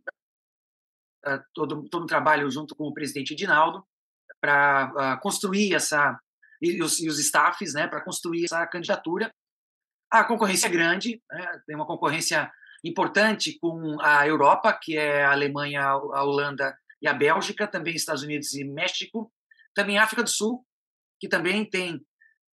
[1.25, 3.85] uh, todo, todo um trabalho junto com o presidente Dinaldo
[4.39, 6.17] para ah, construir essa
[6.61, 9.31] e os, e os staffs, né, para construir essa candidatura.
[10.11, 12.51] A concorrência é grande, né, tem uma concorrência
[12.83, 18.23] importante com a Europa, que é a Alemanha, a Holanda e a Bélgica, também Estados
[18.23, 19.31] Unidos e México,
[19.73, 20.65] também África do Sul,
[21.19, 21.99] que também tem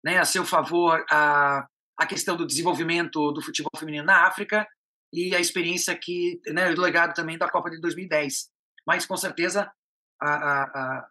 [0.03, 1.65] né, a seu favor a,
[1.97, 4.67] a questão do desenvolvimento do futebol feminino na África
[5.13, 8.51] e a experiência que, né, do legado também da Copa de 2010
[8.85, 9.71] mas com certeza
[10.21, 11.07] a, a, a,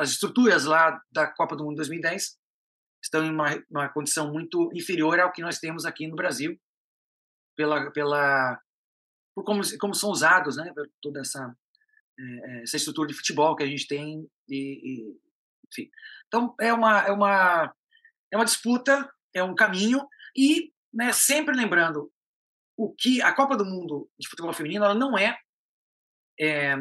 [0.00, 2.38] as estruturas lá da Copa do Mundo 2010
[3.02, 6.58] estão em uma, uma, condição muito inferior ao que nós temos aqui no Brasil,
[7.54, 8.58] pela, pela
[9.34, 11.54] por como, como são usados, né, toda essa
[12.18, 15.20] é, essa estrutura de futebol que a gente tem e, e
[15.70, 15.90] enfim.
[16.28, 17.74] Então é uma é uma
[18.32, 22.10] é uma disputa, é um caminho e né, sempre lembrando
[22.76, 25.38] o que a Copa do Mundo de futebol feminino ela não é
[26.38, 26.76] é,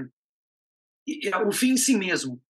[1.45, 2.41] o fim em si mesmo.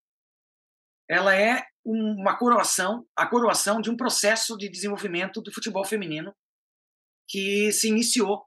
[1.09, 6.33] Ela é uma coroação, a coroação de um processo de desenvolvimento do futebol feminino
[7.27, 8.45] que se iniciou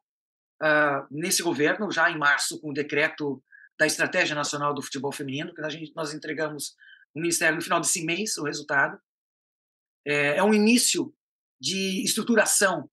[0.62, 3.42] uh, nesse governo já em março com o decreto
[3.78, 6.74] da Estratégia Nacional do Futebol Feminino, que a gente, nós entregamos
[7.14, 8.98] no Ministério no final desse mês o resultado.
[10.06, 11.14] É, é um início
[11.60, 12.88] de estruturação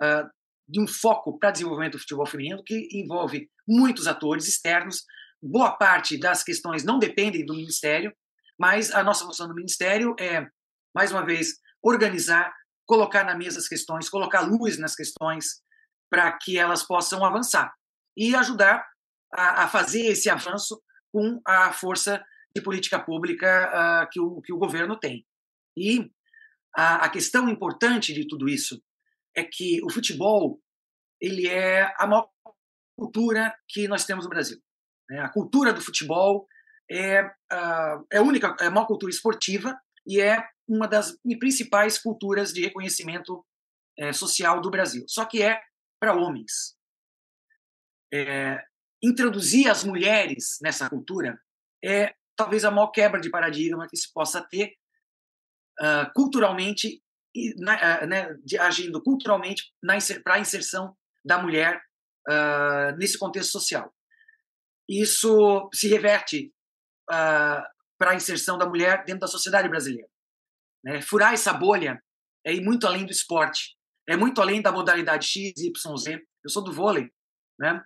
[0.00, 0.30] uh,
[0.70, 5.04] de um foco para desenvolvimento do futebol feminino que envolve muitos atores externos.
[5.42, 8.12] Boa parte das questões não dependem do Ministério,
[8.58, 10.46] Mas a nossa função no Ministério é,
[10.94, 12.52] mais uma vez, organizar,
[12.86, 15.62] colocar na mesa as questões, colocar luz nas questões,
[16.10, 17.72] para que elas possam avançar
[18.16, 18.84] e ajudar
[19.32, 22.22] a, a, fazer esse avanço com a força
[22.54, 23.70] de política pública
[24.04, 25.24] uh, que, o, que o governo tem.
[25.76, 26.10] E
[26.76, 28.82] a, a questão importante de tudo isso
[29.36, 30.60] é que o futebol
[31.20, 32.28] ele é a maior
[32.98, 34.58] cultura que nós temos no Brasil.
[35.08, 35.20] Né?
[35.20, 36.46] A cultura do futebol
[36.90, 41.98] é, uh, é a única, é a maior cultura esportiva e é uma das principais
[41.98, 43.44] culturas de reconhecimento
[43.98, 45.04] é, social do Brasil.
[45.08, 45.60] Só que é
[46.00, 46.76] para homens.
[48.12, 48.62] É,
[49.02, 51.40] introduzir as mulheres nessa cultura
[51.84, 54.74] é talvez a maior quebra de paradigma que se possa ter
[55.80, 57.02] uh, culturalmente,
[57.58, 59.72] na, uh, né, de, agindo culturalmente
[60.24, 61.80] para a inserção da mulher
[62.28, 63.92] uh, nesse contexto social.
[64.88, 66.52] Isso se reverte
[67.06, 70.08] para a inserção da mulher dentro da sociedade brasileira.
[70.84, 71.00] Né?
[71.02, 72.00] Furar essa bolha
[72.44, 73.76] é ir muito além do esporte,
[74.08, 76.20] é muito além da modalidade X, Y, Z.
[76.44, 77.10] Eu sou do vôlei,
[77.58, 77.82] né?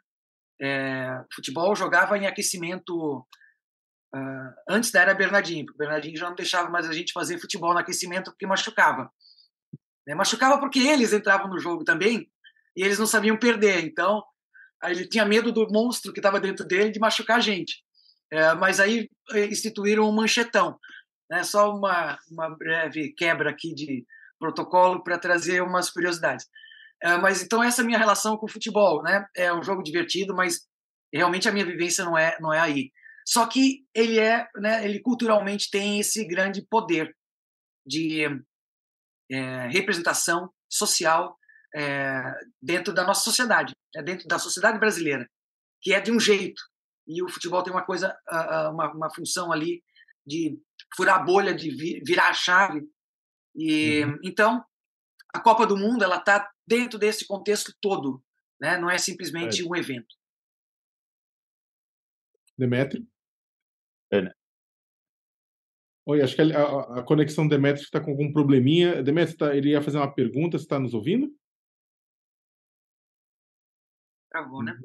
[0.61, 3.27] É, futebol jogava em aquecimento
[4.15, 7.81] Uh, antes da era Bernardinho, Bernardinho já não deixava mais a gente fazer futebol no
[7.81, 9.11] aquecimento porque machucava.
[10.07, 10.15] Né?
[10.15, 12.29] Machucava porque eles entravam no jogo também
[12.77, 13.85] e eles não sabiam perder.
[13.85, 14.23] Então,
[14.85, 17.83] ele tinha medo do monstro que estava dentro dele de machucar a gente.
[18.33, 20.79] É, mas aí eh, instituíram um manchetão.
[21.31, 21.43] Né?
[21.45, 24.05] Só uma, uma breve quebra aqui de
[24.39, 26.47] protocolo para trazer umas curiosidades.
[27.03, 29.03] É, mas então essa é a minha relação com o futebol.
[29.03, 29.25] Né?
[29.37, 30.61] É um jogo divertido, mas
[31.13, 32.91] realmente a minha vivência não é, não é aí.
[33.27, 37.15] Só que ele é, né, ele culturalmente tem esse grande poder
[37.87, 38.29] de
[39.31, 41.37] é, representação social
[41.75, 42.23] é,
[42.63, 45.29] dentro da nossa sociedade, é, dentro da sociedade brasileira,
[45.81, 46.63] que é de um jeito.
[47.07, 48.17] E o futebol tem uma coisa,
[48.73, 49.83] uma, uma função ali
[50.27, 50.59] de
[50.97, 52.81] furar a bolha, de virar a chave.
[53.55, 54.19] E uhum.
[54.23, 54.65] então
[55.35, 58.25] a Copa do Mundo ela está dentro desse contexto todo,
[58.59, 58.79] né?
[58.79, 59.65] Não é simplesmente é.
[59.67, 60.15] um evento.
[62.57, 63.07] Demetrio?
[66.07, 69.03] Oi, acho que a, a conexão Demetrio está com algum probleminha.
[69.03, 71.35] Demetrio, tá, ele ia fazer uma pergunta, você está nos ouvindo?
[74.31, 74.79] Travou, né?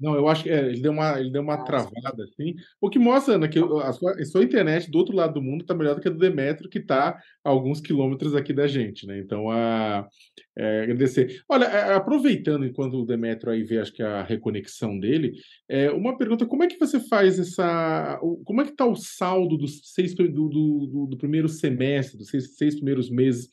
[0.00, 2.54] Não, eu acho que é, ele deu uma, ele deu uma travada, assim.
[2.80, 5.60] O que mostra, Ana, que a sua, a sua internet do outro lado do mundo
[5.60, 9.06] está melhor do que a do Demetrio, que está a alguns quilômetros aqui da gente,
[9.06, 9.18] né?
[9.18, 10.08] Então, a,
[10.56, 11.42] é, agradecer.
[11.48, 15.34] Olha, é, aproveitando enquanto o Demetrio aí vê, acho que a reconexão dele,
[15.68, 18.18] é, uma pergunta: como é que você faz essa.
[18.44, 22.28] Como é que está o saldo dos seis, do, do, do, do primeiro semestre, dos
[22.28, 23.48] seis, seis primeiros meses?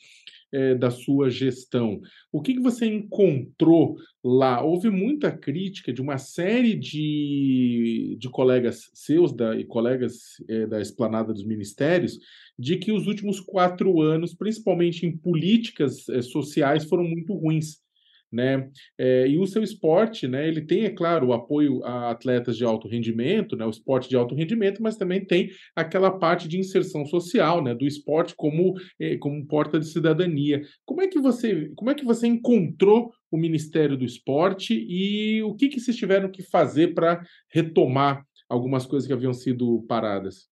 [0.52, 2.00] É, da sua gestão.
[2.32, 4.62] O que, que você encontrou lá?
[4.64, 10.82] Houve muita crítica de uma série de, de colegas seus da, e colegas é, da
[10.82, 12.18] esplanada dos ministérios
[12.58, 17.87] de que os últimos quatro anos, principalmente em políticas é, sociais, foram muito ruins
[18.32, 18.70] né?
[18.98, 20.48] É, e o seu esporte, né?
[20.48, 23.66] Ele tem, é claro, o apoio a atletas de alto rendimento, né?
[23.66, 27.74] O esporte de alto rendimento, mas também tem aquela parte de inserção social, né?
[27.74, 30.62] Do esporte como é, como porta de cidadania.
[30.86, 35.56] Como é que você como é que você encontrou o Ministério do Esporte e o
[35.56, 40.48] que que vocês tiveram que fazer para retomar algumas coisas que haviam sido paradas?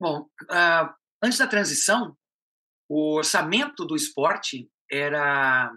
[0.00, 2.16] Bom, uh, antes da transição,
[2.88, 5.72] o orçamento do esporte era.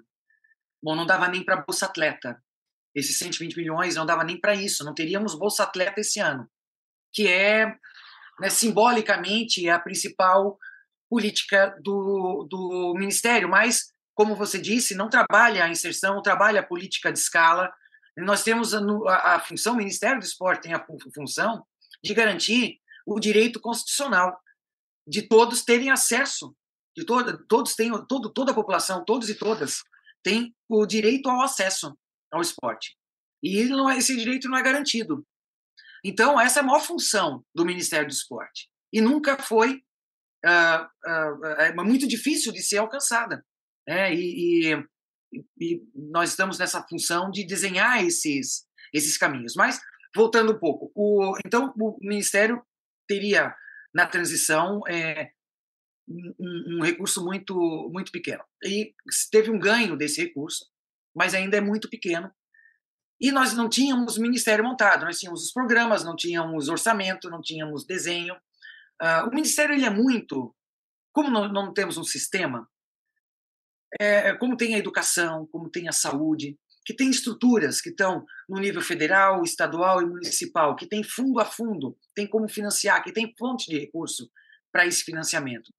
[0.84, 2.40] Bom, não dava nem para Bolsa Atleta.
[2.94, 4.84] Esses 120 milhões não dava nem para isso.
[4.84, 6.48] Não teríamos Bolsa Atleta esse ano,
[7.14, 7.76] que é
[8.40, 10.58] né, simbolicamente a principal
[11.10, 17.12] política do, do Ministério, mas, como você disse, não trabalha a inserção, trabalha a política
[17.12, 17.74] de escala.
[18.18, 21.66] Nós temos a, a, a função, o Ministério do Esporte tem a função
[22.04, 24.40] de garantir o direito constitucional
[25.08, 26.56] de todos terem acesso
[26.96, 29.84] de toda, todos têm, todo, toda a população, todos e todas,
[30.24, 31.96] têm o direito ao acesso
[32.32, 32.96] ao esporte.
[33.44, 35.26] E é, esse direito não é garantido.
[36.04, 38.70] Então, essa é a maior função do Ministério do Esporte.
[38.94, 39.82] E nunca foi
[40.46, 43.44] uh, uh, é muito difícil de ser alcançada.
[43.88, 44.14] Né?
[44.14, 49.54] E, e, e, nós estamos nessa função de desenhar esses, esses caminhos.
[49.56, 49.80] Mas,
[50.16, 52.64] voltando um pouco, o, então o Ministério
[53.08, 53.54] teria,
[53.94, 55.32] na transição, é,
[56.08, 57.56] um, um, recurso muito,
[57.92, 58.44] muito pequeno.
[58.64, 58.94] E
[59.32, 60.66] teve um ganho desse recurso,
[61.16, 62.32] mas ainda é muito pequeno.
[63.20, 67.86] E nós não tínhamos ministério montado, nós tínhamos os programas, não tínhamos orçamento, não tínhamos
[67.86, 68.36] desenho.
[69.02, 70.54] Uh, o ministério ele é muito,
[71.14, 72.68] como não, não temos um sistema,
[74.00, 78.60] é, como tem a educação, como tem a saúde, que tem estruturas que estão no
[78.60, 83.34] nível federal, estadual e municipal, que tem fundo a fundo, tem como financiar, que tem
[83.38, 84.30] fonte de recurso
[84.72, 85.74] para esse financiamento.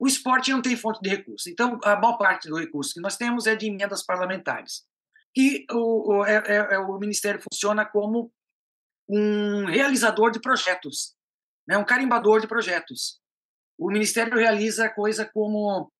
[0.00, 3.18] O esporte não tem fonte de recurso, então a maior parte do recurso que nós
[3.18, 4.82] temos é de emendas parlamentares.
[5.36, 8.32] E o, o, é, é, é o Ministério funciona como
[9.06, 11.14] um realizador de projetos,
[11.68, 13.20] né, um carimbador de projetos.
[13.78, 15.92] O Ministério realiza coisa como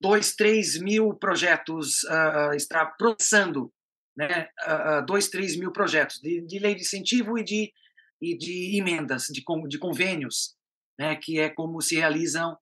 [0.00, 3.72] dois, três mil projetos, uh, está processando
[4.16, 7.72] né, uh, dois, três mil projetos de, de, lei de incentivo e de,
[8.20, 10.56] e de emendas, de, de convênios,
[10.98, 12.56] né, que é como se realizam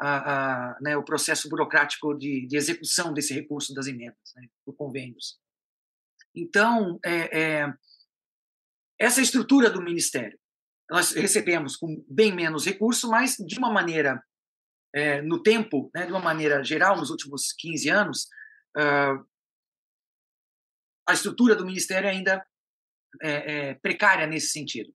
[0.00, 5.38] a, né, o processo burocrático de, de, execução desse recurso das emendas, né, convênios.
[6.34, 7.74] Então, é, é,
[8.98, 10.38] essa estrutura do Ministério,
[10.90, 14.22] nós recebemos com bem menos recurso, mas de uma maneira
[14.94, 18.28] é, no tempo, né, de uma maneira geral, nos últimos 15 anos,
[18.76, 19.26] uh,
[21.06, 22.46] a estrutura do Ministério ainda
[23.20, 24.94] é, é precária nesse sentido.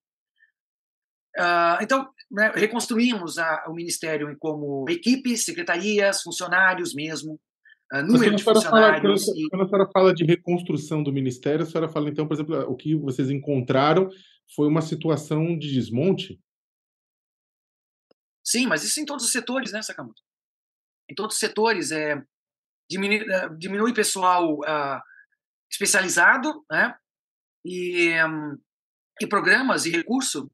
[1.38, 7.40] Uh, então, né, reconstruímos a, o Ministério como equipe, secretarias, funcionários mesmo,
[7.94, 9.24] uh, número de funcionários.
[9.24, 9.50] Fala, quando, e...
[9.50, 12.76] quando a senhora fala de reconstrução do Ministério, a senhora fala, então, por exemplo, o
[12.76, 14.10] que vocês encontraram
[14.56, 16.40] foi uma situação de desmonte?
[18.44, 20.22] Sim, mas isso em todos os setores, né, Sakamoto?
[21.10, 22.22] Em todos os setores, é,
[22.90, 25.02] diminui, é, diminui pessoal uh,
[25.72, 26.96] especializado, né?
[27.66, 28.58] E, um,
[29.22, 30.50] e programas e recurso,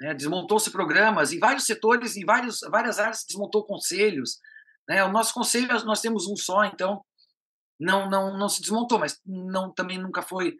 [0.00, 0.14] né?
[0.14, 4.38] desmontou-se programas em vários setores, em vários, várias áreas, desmontou conselhos.
[4.88, 5.02] Né?
[5.04, 7.02] O nosso conselho, nós temos um só, então
[7.78, 10.56] não, não, não se desmontou, mas não, também nunca foi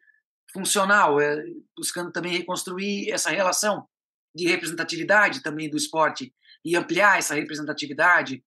[0.53, 1.43] funcional, é,
[1.77, 3.87] buscando também reconstruir essa relação
[4.35, 6.33] de representatividade também do esporte
[6.65, 8.45] e ampliar essa representatividade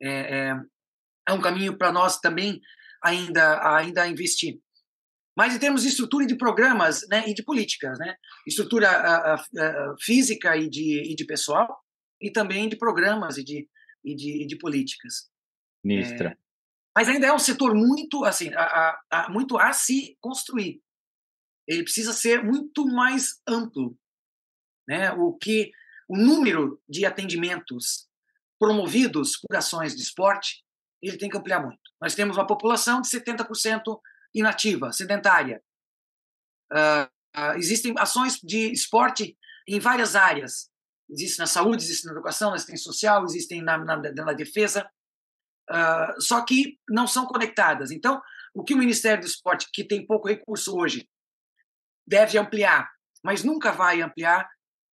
[0.00, 0.60] é, é,
[1.28, 2.60] é um caminho para nós também
[3.02, 4.60] ainda ainda investir.
[5.36, 8.16] Mas em termos de estrutura e de programas né, e de políticas, né?
[8.46, 11.78] estrutura a, a, a, física e de, e de pessoal,
[12.20, 13.68] e também de programas e de,
[14.02, 15.30] e de, e de políticas.
[15.84, 16.30] Ministra.
[16.30, 16.36] É,
[16.96, 20.80] mas ainda é um setor muito assim a, a, muito a se construir.
[21.68, 23.98] Ele precisa ser muito mais amplo.
[24.88, 25.12] Né?
[25.12, 25.70] O que
[26.08, 28.08] o número de atendimentos
[28.58, 30.64] promovidos por ações de esporte,
[31.02, 31.80] ele tem que ampliar muito.
[32.00, 34.00] Nós temos uma população de 70%
[34.34, 35.62] inativa, sedentária.
[36.72, 37.06] Uh,
[37.38, 39.36] uh, existem ações de esporte
[39.68, 40.70] em várias áreas.
[41.08, 44.88] Existe na saúde, existe na educação, assistência social, existem na, na, na defesa,
[45.70, 47.90] uh, só que não são conectadas.
[47.90, 48.20] Então,
[48.54, 51.08] o que o Ministério do Esporte, que tem pouco recurso hoje,
[52.06, 52.90] deve ampliar,
[53.22, 54.48] mas nunca vai ampliar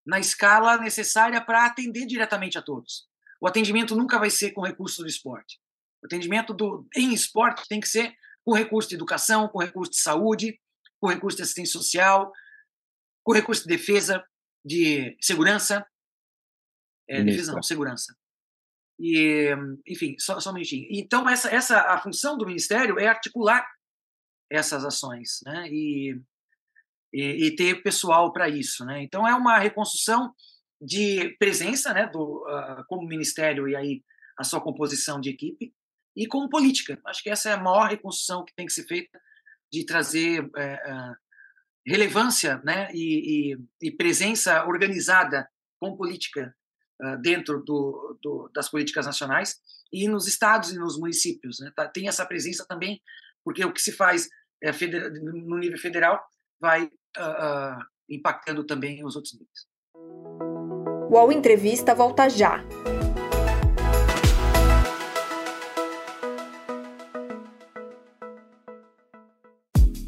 [0.05, 3.07] na escala necessária para atender diretamente a todos.
[3.39, 5.59] O atendimento nunca vai ser com recursos do esporte.
[6.01, 8.13] O atendimento do, em esporte tem que ser
[8.45, 10.59] com recurso de educação, com recurso de saúde,
[10.99, 12.31] com recurso de assistência social,
[13.23, 14.23] com recurso de defesa,
[14.65, 15.85] de segurança.
[17.09, 18.15] É, defesa não, segurança.
[18.99, 19.49] E,
[19.87, 20.87] enfim, só, só um minutinho.
[20.89, 23.65] Então, essa, essa, a função do Ministério é articular
[24.49, 25.67] essas ações, né?
[25.69, 26.21] E
[27.13, 29.03] e, e ter pessoal para isso, né?
[29.03, 30.33] Então é uma reconstrução
[30.81, 34.03] de presença, né, do uh, como ministério e aí
[34.37, 35.73] a sua composição de equipe
[36.15, 36.99] e como política.
[37.05, 39.19] Acho que essa é a maior reconstrução que tem que ser feita
[39.71, 41.15] de trazer uh,
[41.85, 45.49] relevância, né, e, e, e, presença organizada
[45.79, 46.55] com política
[47.01, 49.59] uh, dentro do, do, das políticas nacionais
[49.91, 51.59] e nos estados e nos municípios.
[51.59, 51.71] Né?
[51.75, 53.01] Tá, tem essa presença também,
[53.43, 54.29] porque o que se faz
[54.63, 54.71] é,
[55.21, 56.23] no nível federal
[56.59, 59.67] vai uh, uh, impactando também os outros níveis.
[61.11, 62.63] O Entrevista volta já.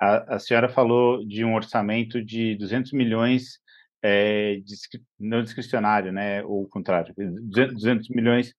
[0.00, 3.60] A, a, senhora falou de um orçamento de 200 milhões,
[4.02, 4.74] é, de,
[5.18, 6.42] não discricionário, né?
[6.44, 8.54] Ou o contrário, 200 milhões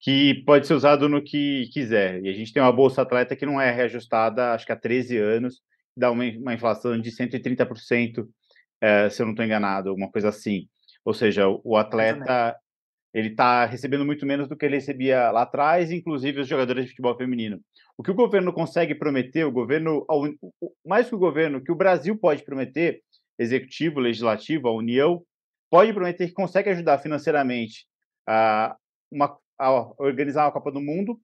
[0.00, 2.22] que pode ser usado no que quiser.
[2.22, 5.16] E a gente tem uma bolsa atleta que não é reajustada, acho que há 13
[5.16, 5.60] anos,
[5.96, 8.26] dá uma, uma inflação de 130%,
[8.80, 10.68] é, se eu não estou enganado, alguma coisa assim.
[11.04, 12.54] Ou seja, o atleta
[13.12, 16.90] ele está recebendo muito menos do que ele recebia lá atrás, inclusive os jogadores de
[16.90, 17.60] futebol feminino.
[17.98, 20.06] O que o governo consegue prometer, o governo,
[20.86, 23.02] mais que o governo, que o Brasil pode prometer,
[23.36, 25.24] executivo, legislativo, a União,
[25.68, 27.86] pode prometer que consegue ajudar financeiramente
[28.24, 28.76] a,
[29.10, 29.70] uma, a
[30.00, 31.20] organizar a Copa do Mundo,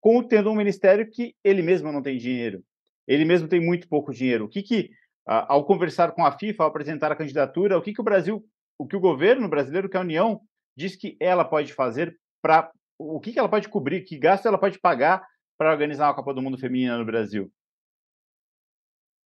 [0.00, 2.64] com tendo um ministério que ele mesmo não tem dinheiro.
[3.06, 4.46] Ele mesmo tem muito pouco dinheiro.
[4.46, 4.90] O que, que
[5.26, 8.42] ao conversar com a FIFA, ao apresentar a candidatura, o que, que o Brasil,
[8.78, 10.40] o que o governo brasileiro, que a União,
[10.74, 12.70] diz que ela pode fazer para.
[12.98, 15.22] O que, que ela pode cobrir, que gasto ela pode pagar
[15.56, 17.52] para organizar uma Copa do Mundo Feminina no Brasil?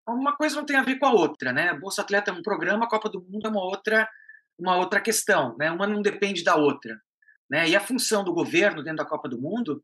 [0.07, 1.73] Uma coisa não tem a ver com a outra, né?
[1.73, 4.09] Bolsa Atleta é um programa, a Copa do Mundo é uma outra,
[4.57, 5.69] uma outra questão, né?
[5.69, 6.99] Uma não depende da outra,
[7.49, 7.67] né?
[7.67, 9.83] E a função do governo dentro da Copa do Mundo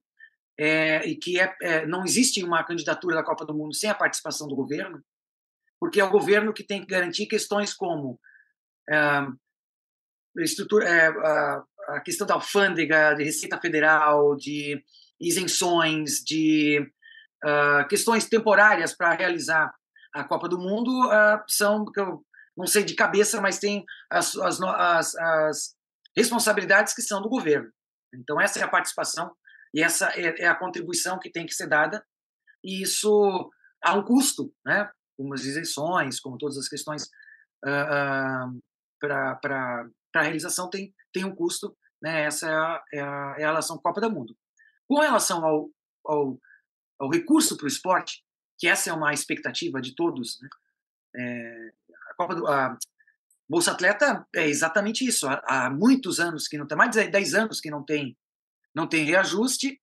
[0.57, 3.95] é, e que é, é, não existe uma candidatura da Copa do Mundo sem a
[3.95, 5.03] participação do governo,
[5.79, 8.19] porque é o governo que tem que garantir questões como
[8.89, 9.27] é,
[10.37, 14.83] estrutura, é, a, a, questão da alfândega, de Receita Federal, de
[15.23, 16.79] isenções, de
[17.43, 19.73] uh, questões temporárias para realizar
[20.13, 22.23] a Copa do Mundo, uh, são, eu
[22.55, 25.75] não sei de cabeça, mas tem as, as, as, as,
[26.15, 27.71] responsabilidades que são do governo.
[28.13, 29.31] Então, essa é a participação
[29.73, 32.05] e essa é, é a contribuição que tem que ser dada,
[32.63, 33.49] e isso
[33.83, 34.89] há um custo, né?
[35.17, 37.03] como as isenções, como todas as questões
[37.65, 38.61] uh,
[38.99, 42.25] para para a realização tem, tem um custo, né?
[42.25, 44.35] essa é a, é, a, é a relação Copa do Mundo.
[44.93, 45.71] Com relação ao,
[46.05, 46.39] ao,
[46.99, 48.23] ao recurso para o esporte,
[48.59, 50.47] que essa é uma expectativa de todos, né?
[51.15, 51.71] é,
[52.11, 52.77] a Copa do, a
[53.49, 55.27] Bolsa Atleta é exatamente isso.
[55.27, 58.15] Há, há, muitos anos que não tem, mais de 10 anos que não tem,
[58.71, 59.81] não tem reajuste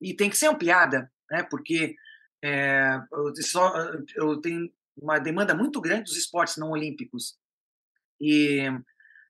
[0.00, 1.42] e tem que ser ampliada, né?
[1.42, 1.96] porque
[2.40, 3.74] é, eu, só,
[4.14, 7.36] eu tenho uma demanda muito grande dos esportes não olímpicos.
[8.20, 8.70] E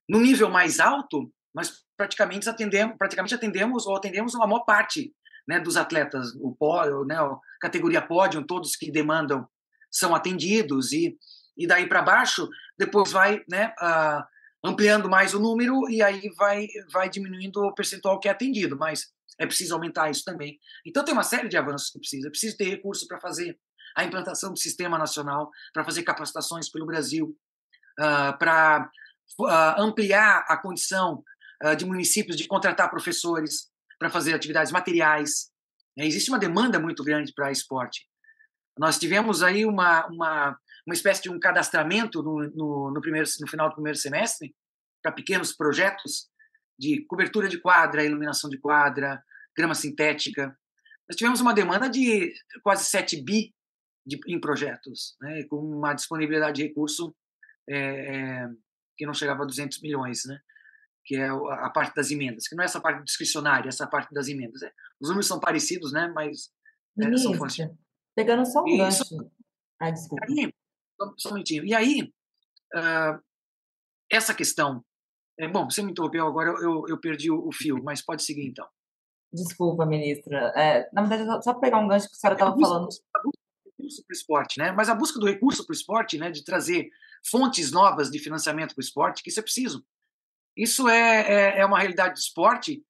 [0.07, 5.11] no nível mais alto, nós praticamente atendemos, praticamente atendemos ou atendemos a maior parte
[5.47, 9.47] né, dos atletas, o pódio, né, a categoria pódio, todos que demandam
[9.91, 11.17] são atendidos e,
[11.57, 14.23] e daí para baixo depois vai né, uh,
[14.63, 19.11] ampliando mais o número e aí vai, vai diminuindo o percentual que é atendido, mas
[19.37, 20.59] é preciso aumentar isso também.
[20.85, 22.27] Então tem uma série de avanços que precisa.
[22.27, 23.59] É preciso ter recurso para fazer
[23.95, 27.37] a implantação do sistema nacional, para fazer capacitações pelo Brasil,
[27.99, 28.89] uh, para
[29.39, 31.23] uh, ampliar a condição
[31.63, 33.71] uh, de municípios de contratar professores
[34.03, 35.49] para fazer atividades materiais.
[35.97, 38.05] É, existe uma demanda muito grande para esporte.
[38.77, 43.47] Nós tivemos aí uma, uma, uma espécie de um cadastramento no, no, no, primeiro, no
[43.47, 44.53] final do primeiro semestre
[45.01, 46.27] para pequenos projetos
[46.77, 49.23] de cobertura de quadra, iluminação de quadra,
[49.55, 50.53] grama sintética.
[51.07, 53.55] Nós tivemos uma demanda de quase 7 bi
[54.05, 57.15] de, em projetos, né, com uma disponibilidade de recurso
[57.69, 58.49] é, é,
[58.97, 60.41] que não chegava a 200 milhões, né?
[61.05, 64.27] Que é a parte das emendas, que não é essa parte discricionária, essa parte das
[64.27, 64.61] emendas.
[64.61, 64.71] É.
[65.01, 66.11] Os números são parecidos, né?
[66.15, 66.51] mas
[66.99, 67.67] é, são fontes.
[68.15, 69.03] Pegando só um e gancho.
[69.03, 69.31] Isso,
[69.79, 70.25] ah, desculpa.
[70.29, 70.53] Aí,
[71.17, 71.65] só um minutinho.
[71.65, 72.13] E aí,
[72.75, 73.21] uh,
[74.09, 74.83] essa questão.
[75.39, 78.45] É, bom, você me interrompeu agora, eu, eu perdi o, o, fio, mas pode seguir
[78.45, 78.67] então.
[79.33, 80.53] Desculpa, ministra.
[80.55, 82.83] É, na verdade, só pegar um gancho que a senhora estava falando.
[82.83, 84.71] A busca do recurso para o esporte, né?
[84.71, 86.87] Mas a busca do recurso para o esporte, né, de trazer
[87.25, 89.83] fontes novas de financiamento para o esporte, que isso é preciso.
[90.55, 92.83] Isso é, é, é, uma realidade do esporte,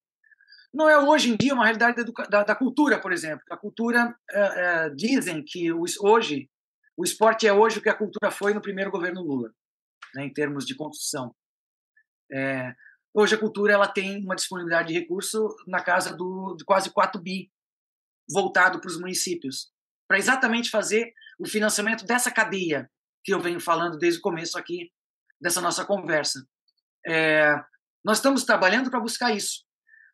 [0.73, 3.43] não é hoje em dia uma realidade da, da, da cultura, por exemplo.
[3.51, 6.49] A cultura, é, é, dizem que o, hoje,
[6.97, 9.53] o esporte é hoje o que a cultura foi no primeiro governo Lula,
[10.15, 11.33] né, em termos de construção.
[12.31, 12.73] É,
[13.13, 17.51] hoje a cultura ela tem uma disponibilidade de recurso na casa do, quase 4 bi
[18.31, 19.71] voltado para os municípios,
[20.07, 22.89] para exatamente fazer o financiamento dessa cadeia
[23.23, 24.91] que eu venho falando desde o começo aqui
[25.39, 26.45] dessa nossa conversa.
[27.05, 27.55] É,
[28.03, 29.63] nós estamos trabalhando para buscar isso.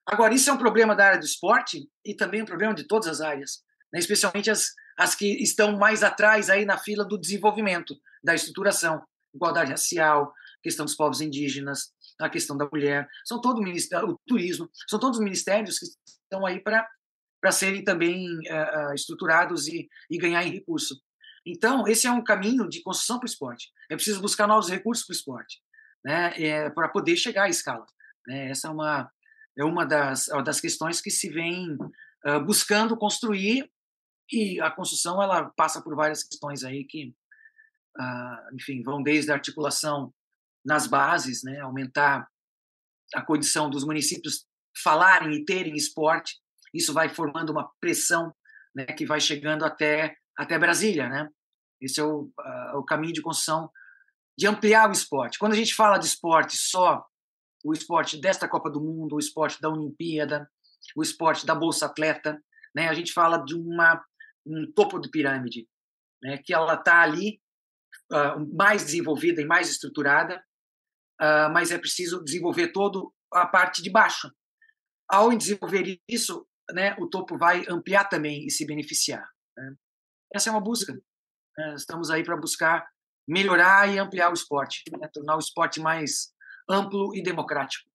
[0.05, 3.07] Agora, isso é um problema da área do esporte e também um problema de todas
[3.07, 3.63] as áreas,
[3.93, 3.99] né?
[3.99, 9.71] especialmente as, as que estão mais atrás aí na fila do desenvolvimento, da estruturação, igualdade
[9.71, 10.33] racial,
[10.63, 15.19] questão dos povos indígenas, a questão da mulher, são todo o, o turismo, são todos
[15.19, 20.99] os ministérios que estão aí para serem também uh, estruturados e, e ganhar em recurso.
[21.45, 23.71] Então, esse é um caminho de construção para o esporte.
[23.89, 25.61] É preciso buscar novos recursos para o esporte,
[26.03, 27.85] né, é, para poder chegar à escala.
[28.27, 28.49] Né?
[28.49, 29.11] Essa é uma,
[29.57, 31.75] é uma das, das questões que se vem
[32.25, 33.69] uh, buscando construir
[34.31, 37.13] e a construção ela passa por várias questões aí que,
[37.99, 40.13] uh, enfim, vão desde a articulação
[40.65, 42.27] nas bases, né, aumentar
[43.15, 44.45] a condição dos municípios
[44.83, 46.37] falarem e terem esporte,
[46.73, 48.33] isso vai formando uma pressão
[48.75, 51.27] né, que vai chegando até até Brasília, né?
[51.81, 53.69] Esse é o, uh, o caminho de construção
[54.39, 55.37] de ampliar o esporte.
[55.37, 57.05] Quando a gente fala de esporte só
[57.61, 60.49] o esporte desta Copa do Mundo, o esporte da Olimpíada,
[60.95, 62.41] o esporte da Bolsa Atleta.
[62.73, 62.87] Né?
[62.87, 64.01] A gente fala de uma,
[64.45, 65.67] um topo de pirâmide,
[66.23, 66.37] né?
[66.37, 67.41] que ela está ali
[68.13, 70.41] uh, mais desenvolvida e mais estruturada,
[71.21, 72.97] uh, mas é preciso desenvolver toda
[73.33, 74.31] a parte de baixo.
[75.05, 79.27] Ao desenvolver isso, né, o topo vai ampliar também e se beneficiar.
[79.57, 79.75] Né?
[80.33, 80.97] Essa é uma busca.
[81.75, 82.87] Estamos aí para buscar
[83.29, 85.07] melhorar e ampliar o esporte, né?
[85.13, 86.33] tornar o esporte mais
[86.67, 87.87] amplo e democrático.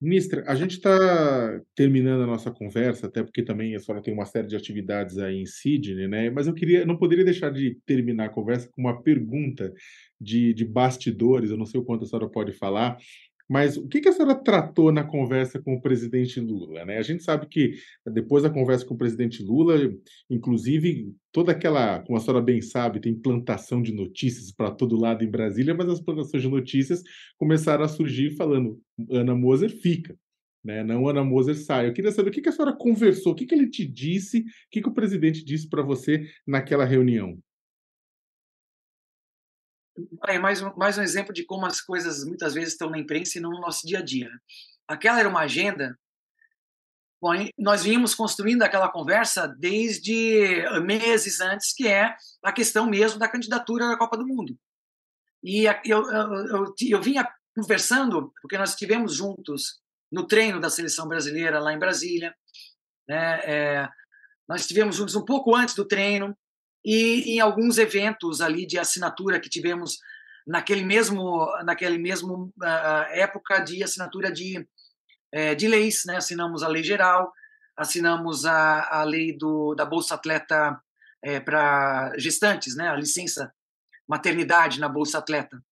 [0.00, 4.24] Ministra, a gente está terminando a nossa conversa, até porque também a senhora tem uma
[4.24, 6.30] série de atividades aí em Sydney, né?
[6.30, 9.74] Mas eu queria, não poderia deixar de terminar a conversa com uma pergunta
[10.18, 12.96] de, de bastidores, eu não sei o quanto a senhora pode falar,
[13.50, 16.84] mas o que, a senhora tratou na conversa com o presidente Lula?
[16.84, 16.98] Né?
[16.98, 17.74] A gente sabe que
[18.06, 19.92] depois da conversa com o presidente Lula,
[20.30, 25.24] inclusive toda aquela, como a senhora bem sabe, tem plantação de notícias para todo lado
[25.24, 27.02] em Brasília, mas as plantações de notícias
[27.36, 28.80] começaram a surgir falando
[29.10, 30.16] Ana Moser fica.
[30.62, 30.84] Né?
[30.84, 31.88] Não Ana Moser sai.
[31.88, 34.42] Eu queria saber o que, que a senhora conversou, o que, que ele te disse,
[34.42, 37.36] o que, que o presidente disse para você naquela reunião.
[40.26, 43.38] É mais um, mais um exemplo de como as coisas muitas vezes estão na imprensa
[43.38, 44.28] e não no nosso dia a dia.
[44.28, 44.38] Né?
[44.88, 45.98] Aquela era uma agenda.
[47.20, 53.28] Bom, nós vínhamos construindo aquela conversa desde meses antes, que é a questão mesmo da
[53.28, 54.58] candidatura da Copa do Mundo.
[55.42, 59.80] E eu, eu, eu, eu vinha conversando, porque nós estivemos juntos
[60.10, 62.34] no treino da seleção brasileira lá em Brasília.
[63.06, 63.40] Né?
[63.44, 63.88] É,
[64.48, 66.36] nós estivemos juntos um pouco antes do treino,
[66.84, 69.98] e em alguns eventos ali de assinatura que tivemos
[70.46, 74.58] naquele mesmo naquele mesmo uh, época de assinatura de
[75.34, 76.16] uh, de leis, né?
[76.16, 77.32] Assinamos a lei geral,
[77.76, 80.80] assinamos a, a lei do da bolsa atleta
[81.22, 82.88] eh, para gestantes, né?
[82.88, 83.52] A licença
[84.08, 85.62] maternidade na bolsa atleta.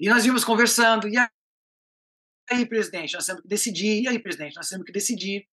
[0.00, 1.16] E nós íamos conversando e
[2.50, 4.02] aí, presidente, nós temos que decidir.
[4.02, 5.46] E aí, presidente, nós temos que decidir.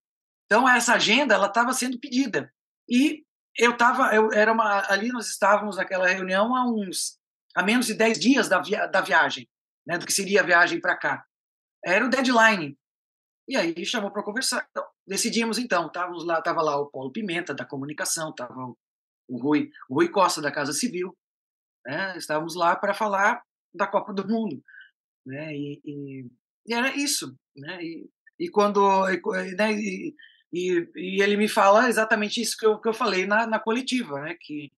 [0.45, 2.51] Então essa agenda ela estava sendo pedida
[2.89, 3.23] e
[3.59, 7.19] eu estava, eu era uma, ali nós estávamos naquela reunião há uns,
[7.53, 9.49] há menos de 10 dias da, via, da viagem,
[9.85, 11.25] né, do que seria a viagem para cá.
[11.83, 12.79] Era o deadline.
[13.49, 14.65] E aí chamou para conversar.
[14.69, 18.77] Então, decidimos então, estávamos lá, estava lá o Paulo Pimenta da comunicação, estava o,
[19.27, 21.13] o Rui, o Rui Costa da Casa Civil,
[21.85, 23.43] né, estávamos lá para falar
[23.73, 24.63] da Copa do Mundo,
[25.25, 26.31] né, e, e,
[26.65, 29.05] e era isso, né, e, e quando,
[29.57, 29.73] né,
[30.51, 34.19] e, e, ele me fala exatamente isso que eu, que eu falei na, na coletiva,
[34.21, 34.35] né?
[34.39, 34.71] Que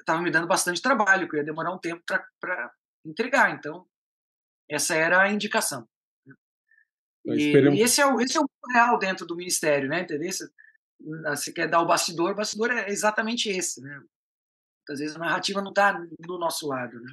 [0.00, 2.02] estava é, me dando bastante trabalho, que ia demorar um tempo
[2.40, 2.72] para
[3.04, 3.50] entregar.
[3.54, 3.86] Então,
[4.70, 5.86] essa era a indicação.
[7.26, 10.00] E, e, esse, é o, esse é o real dentro do ministério, né?
[10.00, 10.30] Entendeu?
[11.28, 14.00] Você quer dar o bastidor, o bastidor é exatamente esse, né?
[14.88, 17.12] Às vezes a narrativa não está do nosso lado, né?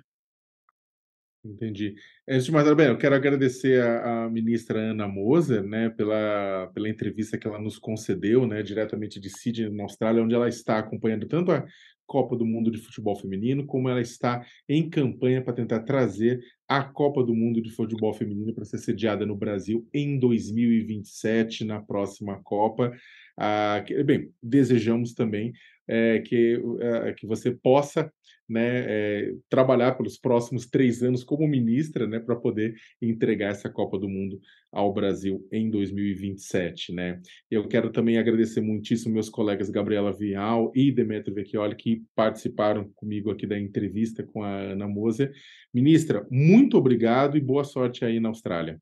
[1.45, 1.95] Entendi.
[2.27, 6.87] Antes de mais nada, bem, eu quero agradecer a, ministra Ana Moser, né, pela, pela
[6.87, 11.27] entrevista que ela nos concedeu, né, diretamente de Sydney, na Austrália, onde ela está acompanhando
[11.27, 11.65] tanto a
[12.07, 16.81] Copa do Mundo de Futebol Feminino, como ela está em campanha para tentar trazer a
[16.81, 22.39] Copa do Mundo de Futebol Feminino para ser sediada no Brasil em 2027, na próxima
[22.41, 22.93] Copa.
[23.37, 25.51] Ah, que, bem, desejamos também
[25.87, 28.11] é, que, é, que você possa
[28.53, 33.97] né, é, trabalhar pelos próximos três anos como ministra, né, para poder entregar essa Copa
[33.97, 34.39] do Mundo
[34.71, 37.19] ao Brasil em 2027, né.
[37.49, 43.31] Eu quero também agradecer muitíssimo meus colegas Gabriela Vial e Demetrio Vecchioli que participaram comigo
[43.31, 45.33] aqui da entrevista com a Ana Moser.
[45.73, 48.79] Ministra, muito obrigado e boa sorte aí na Austrália.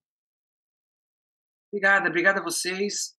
[1.71, 3.15] Obrigada, obrigada a vocês.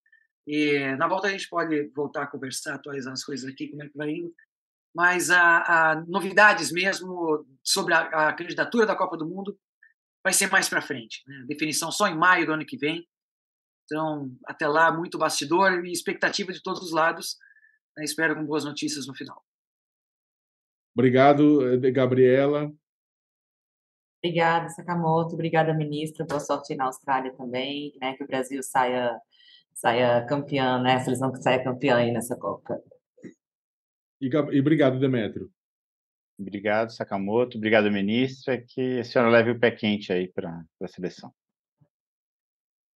[0.47, 3.89] E na volta a gente pode voltar a conversar, atualizar as coisas aqui, como é
[3.89, 4.35] que vai indo.
[4.95, 9.59] Mas a, a novidades mesmo sobre a, a, candidatura da Copa do Mundo
[10.23, 11.23] vai ser mais para frente.
[11.27, 11.45] Né?
[11.49, 13.07] Definição só em maio do ano que vem.
[13.85, 17.37] Então, até lá, muito bastidor e expectativa de todos os lados.
[17.97, 18.05] Né?
[18.05, 19.43] Espero com boas notícias no final.
[20.95, 22.71] Obrigado, eh, Gabriela.
[24.23, 25.35] Obrigada, Sakamoto.
[25.35, 26.25] Obrigada, ministra.
[26.25, 28.15] Boa sorte na Austrália também, né?
[28.15, 29.19] Que o Brasil saia
[29.75, 30.95] saia campeã, né?
[30.95, 32.81] A seleção que saia campeã aí nessa Copa.
[34.23, 35.51] E, e obrigado, Demetrio.
[36.39, 37.59] Obrigado, Sakamoto.
[37.59, 38.57] Obrigado, ministra.
[38.57, 41.33] Que a senhora leve o pé quente aí para a seleção.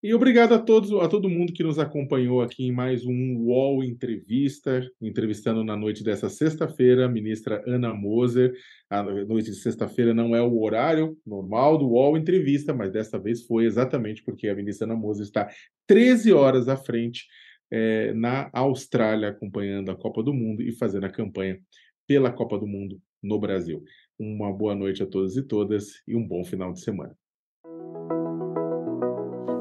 [0.03, 3.83] E obrigado a todos, a todo mundo que nos acompanhou aqui em mais um UOL
[3.83, 8.53] Entrevista, entrevistando na noite dessa sexta-feira a ministra Ana Moser.
[8.87, 13.47] A noite de sexta-feira não é o horário normal do UOL Entrevista, mas dessa vez
[13.47, 15.49] foi exatamente porque a ministra Ana Moser está
[15.87, 17.25] 13 horas à frente
[17.71, 21.59] é, na Austrália, acompanhando a Copa do Mundo e fazendo a campanha
[22.07, 23.83] pela Copa do Mundo no Brasil.
[24.17, 27.15] Uma boa noite a todos e todas e um bom final de semana.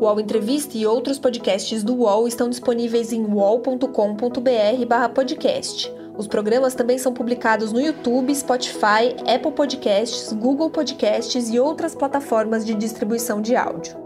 [0.00, 5.90] O UOL Entrevista e outros podcasts do UOL estão disponíveis em uol.com.br/podcast.
[6.16, 12.64] Os programas também são publicados no YouTube, Spotify, Apple Podcasts, Google Podcasts e outras plataformas
[12.64, 13.96] de distribuição de áudio.